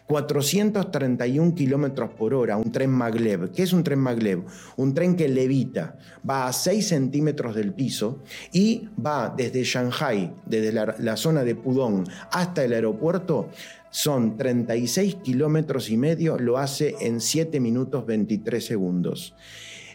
431 0.07 1.55
kilómetros 1.55 2.09
por 2.09 2.33
hora, 2.33 2.57
un 2.57 2.73
tren 2.73 2.89
maglev. 2.89 3.53
¿Qué 3.53 3.63
es 3.63 3.71
un 3.71 3.83
tren 3.85 3.99
maglev? 3.99 4.43
Un 4.75 4.93
tren 4.93 5.15
que 5.15 5.29
levita, 5.29 5.97
va 6.29 6.45
a 6.45 6.51
6 6.51 6.85
centímetros 6.85 7.55
del 7.55 7.71
piso 7.73 8.21
y 8.51 8.89
va 8.99 9.33
desde 9.37 9.63
Shanghai, 9.63 10.33
desde 10.45 10.73
la, 10.73 10.93
la 10.99 11.15
zona 11.15 11.45
de 11.45 11.55
Pudong 11.55 12.05
hasta 12.33 12.65
el 12.65 12.73
aeropuerto. 12.73 13.47
Son 13.89 14.35
36 14.35 15.15
kilómetros 15.23 15.89
y 15.89 15.95
medio, 15.95 16.37
lo 16.37 16.57
hace 16.57 16.97
en 16.99 17.21
7 17.21 17.61
minutos 17.61 18.05
23 18.05 18.65
segundos. 18.65 19.35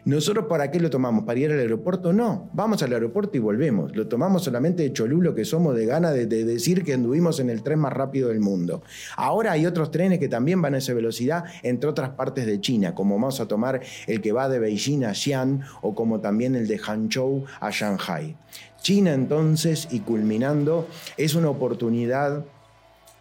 ¿Nosotros 0.05 0.47
para 0.49 0.69
qué 0.73 0.81
lo 0.81 0.91
tomamos? 0.91 1.25
¿Para 1.25 1.39
ir 1.39 1.53
al 1.53 1.61
aeropuerto? 1.61 2.13
No, 2.13 2.51
vamos 2.53 2.83
al 2.83 2.93
aeropuerto 2.93 3.37
y 3.37 3.41
volvemos. 3.41 3.95
Lo 3.95 4.09
tomamos 4.09 4.43
solamente 4.43 4.83
de 4.83 4.93
cholulo 4.93 5.33
que 5.33 5.45
somos 5.45 5.77
de 5.77 5.87
gana 5.87 6.11
de, 6.11 6.27
decir 6.27 6.83
que 6.83 6.95
anduvimos 6.95 7.39
en 7.39 7.51
el 7.51 7.63
tren 7.63 7.79
más 7.79 7.93
rápido 7.93 8.31
del 8.31 8.41
mundo. 8.41 8.83
Ahora 9.17 9.53
hay 9.53 9.65
otros 9.65 9.93
trenes 9.93 10.19
que 10.19 10.29
también 10.29 10.61
van 10.61 10.75
a 10.75 10.79
esa 10.79 10.93
velocidad 10.93 11.45
entre 11.63 11.89
otras 11.89 12.11
partes 12.11 12.47
de 12.47 12.61
China, 12.61 12.97
como 12.97 13.15
vamos 13.15 13.39
a 13.39 13.47
tomar 13.47 13.81
el 14.09 14.21
que 14.21 14.33
va 14.33 14.49
de 14.49 14.59
Beijing 14.59 15.05
a 15.05 15.15
Xi'an 15.15 15.63
o 15.83 15.95
como 15.95 16.19
también 16.19 16.57
el 16.57 16.67
de 16.67 16.79
Hangzhou 16.79 17.45
a 17.61 17.71
Shanghai. 17.71 18.37
China 18.81 19.13
entonces, 19.13 19.87
y 19.93 20.01
culminando, 20.01 20.89
es 21.17 21.37
una 21.37 21.49
oportunidad 21.49 22.45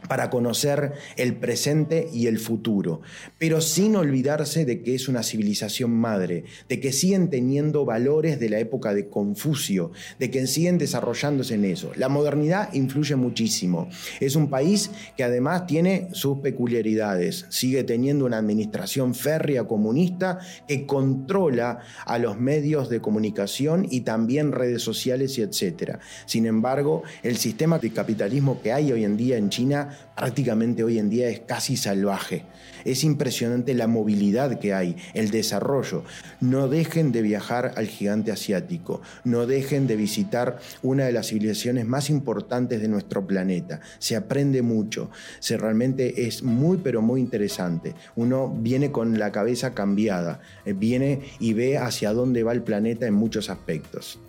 para 0.08 0.30
conocer 0.30 0.94
el 1.16 1.36
presente 1.36 2.10
y 2.14 2.28
el 2.28 2.40
futuro, 2.40 3.02
pero 3.38 3.62
sin 3.62 3.96
olvidarse 3.96 4.66
de 4.66 4.82
que 4.82 4.96
es 4.96 5.08
una 5.08 5.24
civilización 5.24 5.92
madre, 5.92 6.44
de 6.68 6.80
que 6.80 6.92
siguen 6.92 7.30
teniendo 7.30 7.86
valores 7.86 8.40
de 8.40 8.50
la 8.50 8.60
época 8.60 8.94
de 8.94 9.08
Confucio, 9.08 9.92
de 10.20 10.32
que 10.32 10.48
siguen 10.48 10.78
desarrollándose 10.78 11.56
en 11.56 11.66
eso. 11.66 11.92
La 11.96 12.10
modernidad 12.10 12.74
influye 12.74 13.16
muchísimo. 13.16 13.90
Es 14.20 14.36
un 14.36 14.50
país 14.50 14.92
que 15.16 15.24
además 15.24 15.66
tiene 15.66 16.10
sus 16.14 16.40
peculiaridades, 16.40 17.46
sigue 17.50 17.84
teniendo 17.84 18.26
una 18.26 18.38
administración 18.38 19.16
férrea 19.16 19.66
comunista 19.66 20.40
que 20.68 20.86
controla 20.86 21.80
a 22.06 22.18
los 22.18 22.40
medios 22.40 22.90
de 22.90 23.02
comunicación 23.02 23.88
y 23.90 24.02
también 24.02 24.52
redes 24.52 24.82
sociales 24.82 25.38
y 25.38 25.42
etcétera. 25.42 26.00
Sin 26.26 26.46
embargo, 26.46 27.04
el 27.24 27.38
sistema 27.38 27.80
de 27.80 27.92
capitalismo 27.92 28.62
que 28.62 28.72
hay 28.72 28.92
hoy 28.92 29.04
en 29.04 29.18
día 29.18 29.38
en 29.38 29.50
China 29.50 29.90
prácticamente 30.15 30.84
hoy 30.84 30.99
en 30.99 31.10
día 31.10 31.30
es 31.30 31.41
casi 31.41 31.77
salvaje. 31.77 32.45
Es 32.86 33.04
impresionante 33.04 33.73
la 33.73 33.88
movilidad 33.88 34.60
que 34.60 34.73
hay, 34.73 34.95
el 35.13 35.30
desarrollo. 35.32 36.04
No 36.39 36.67
dejen 36.67 37.12
de 37.12 37.21
viajar 37.21 37.73
al 37.75 37.88
gigante 37.88 38.32
asiático, 38.32 39.01
no 39.23 39.45
dejen 39.45 39.88
de 39.88 39.95
visitar 39.95 40.60
una 40.82 41.06
de 41.06 41.12
las 41.12 41.27
civilizaciones 41.27 41.86
más 41.86 42.10
importantes 42.10 42.82
de 42.82 42.88
nuestro 42.88 43.27
planeta. 43.27 43.82
Se 43.99 44.15
aprende 44.15 44.62
mucho, 44.62 45.12
se 45.39 45.58
realmente 45.58 46.27
es 46.27 46.43
muy 46.43 46.77
pero 46.77 47.01
muy 47.01 47.21
interesante. 47.21 47.95
Uno 48.15 48.49
viene 48.49 48.91
con 48.91 49.19
la 49.19 49.32
cabeza 49.32 49.73
cambiada, 49.73 50.41
eh, 50.65 50.73
viene 50.73 51.21
y 51.39 51.54
ve 51.54 51.77
hacia 51.77 52.13
dónde 52.13 52.43
va 52.43 52.54
el 52.54 52.63
planeta 52.63 53.06
en 53.06 53.13
muchos 53.13 53.49
aspectos. 53.49 54.19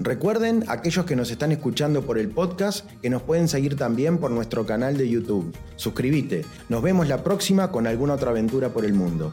Recuerden, 0.00 0.64
aquellos 0.68 1.04
que 1.04 1.14
nos 1.14 1.30
están 1.30 1.52
escuchando 1.52 2.02
por 2.02 2.18
el 2.18 2.28
podcast, 2.28 2.90
que 3.00 3.10
nos 3.10 3.22
pueden 3.22 3.46
seguir 3.46 3.76
también 3.76 4.18
por 4.18 4.32
nuestro 4.32 4.66
canal 4.66 4.96
de 4.96 5.08
YouTube. 5.08 5.54
Suscríbete. 5.76 6.44
Nos 6.68 6.82
vemos 6.82 7.06
la 7.06 7.22
próxima 7.22 7.70
con 7.70 7.86
alguna 7.86 8.14
otra 8.14 8.30
aventura 8.30 8.70
por 8.70 8.84
el 8.84 8.92
mundo. 8.92 9.32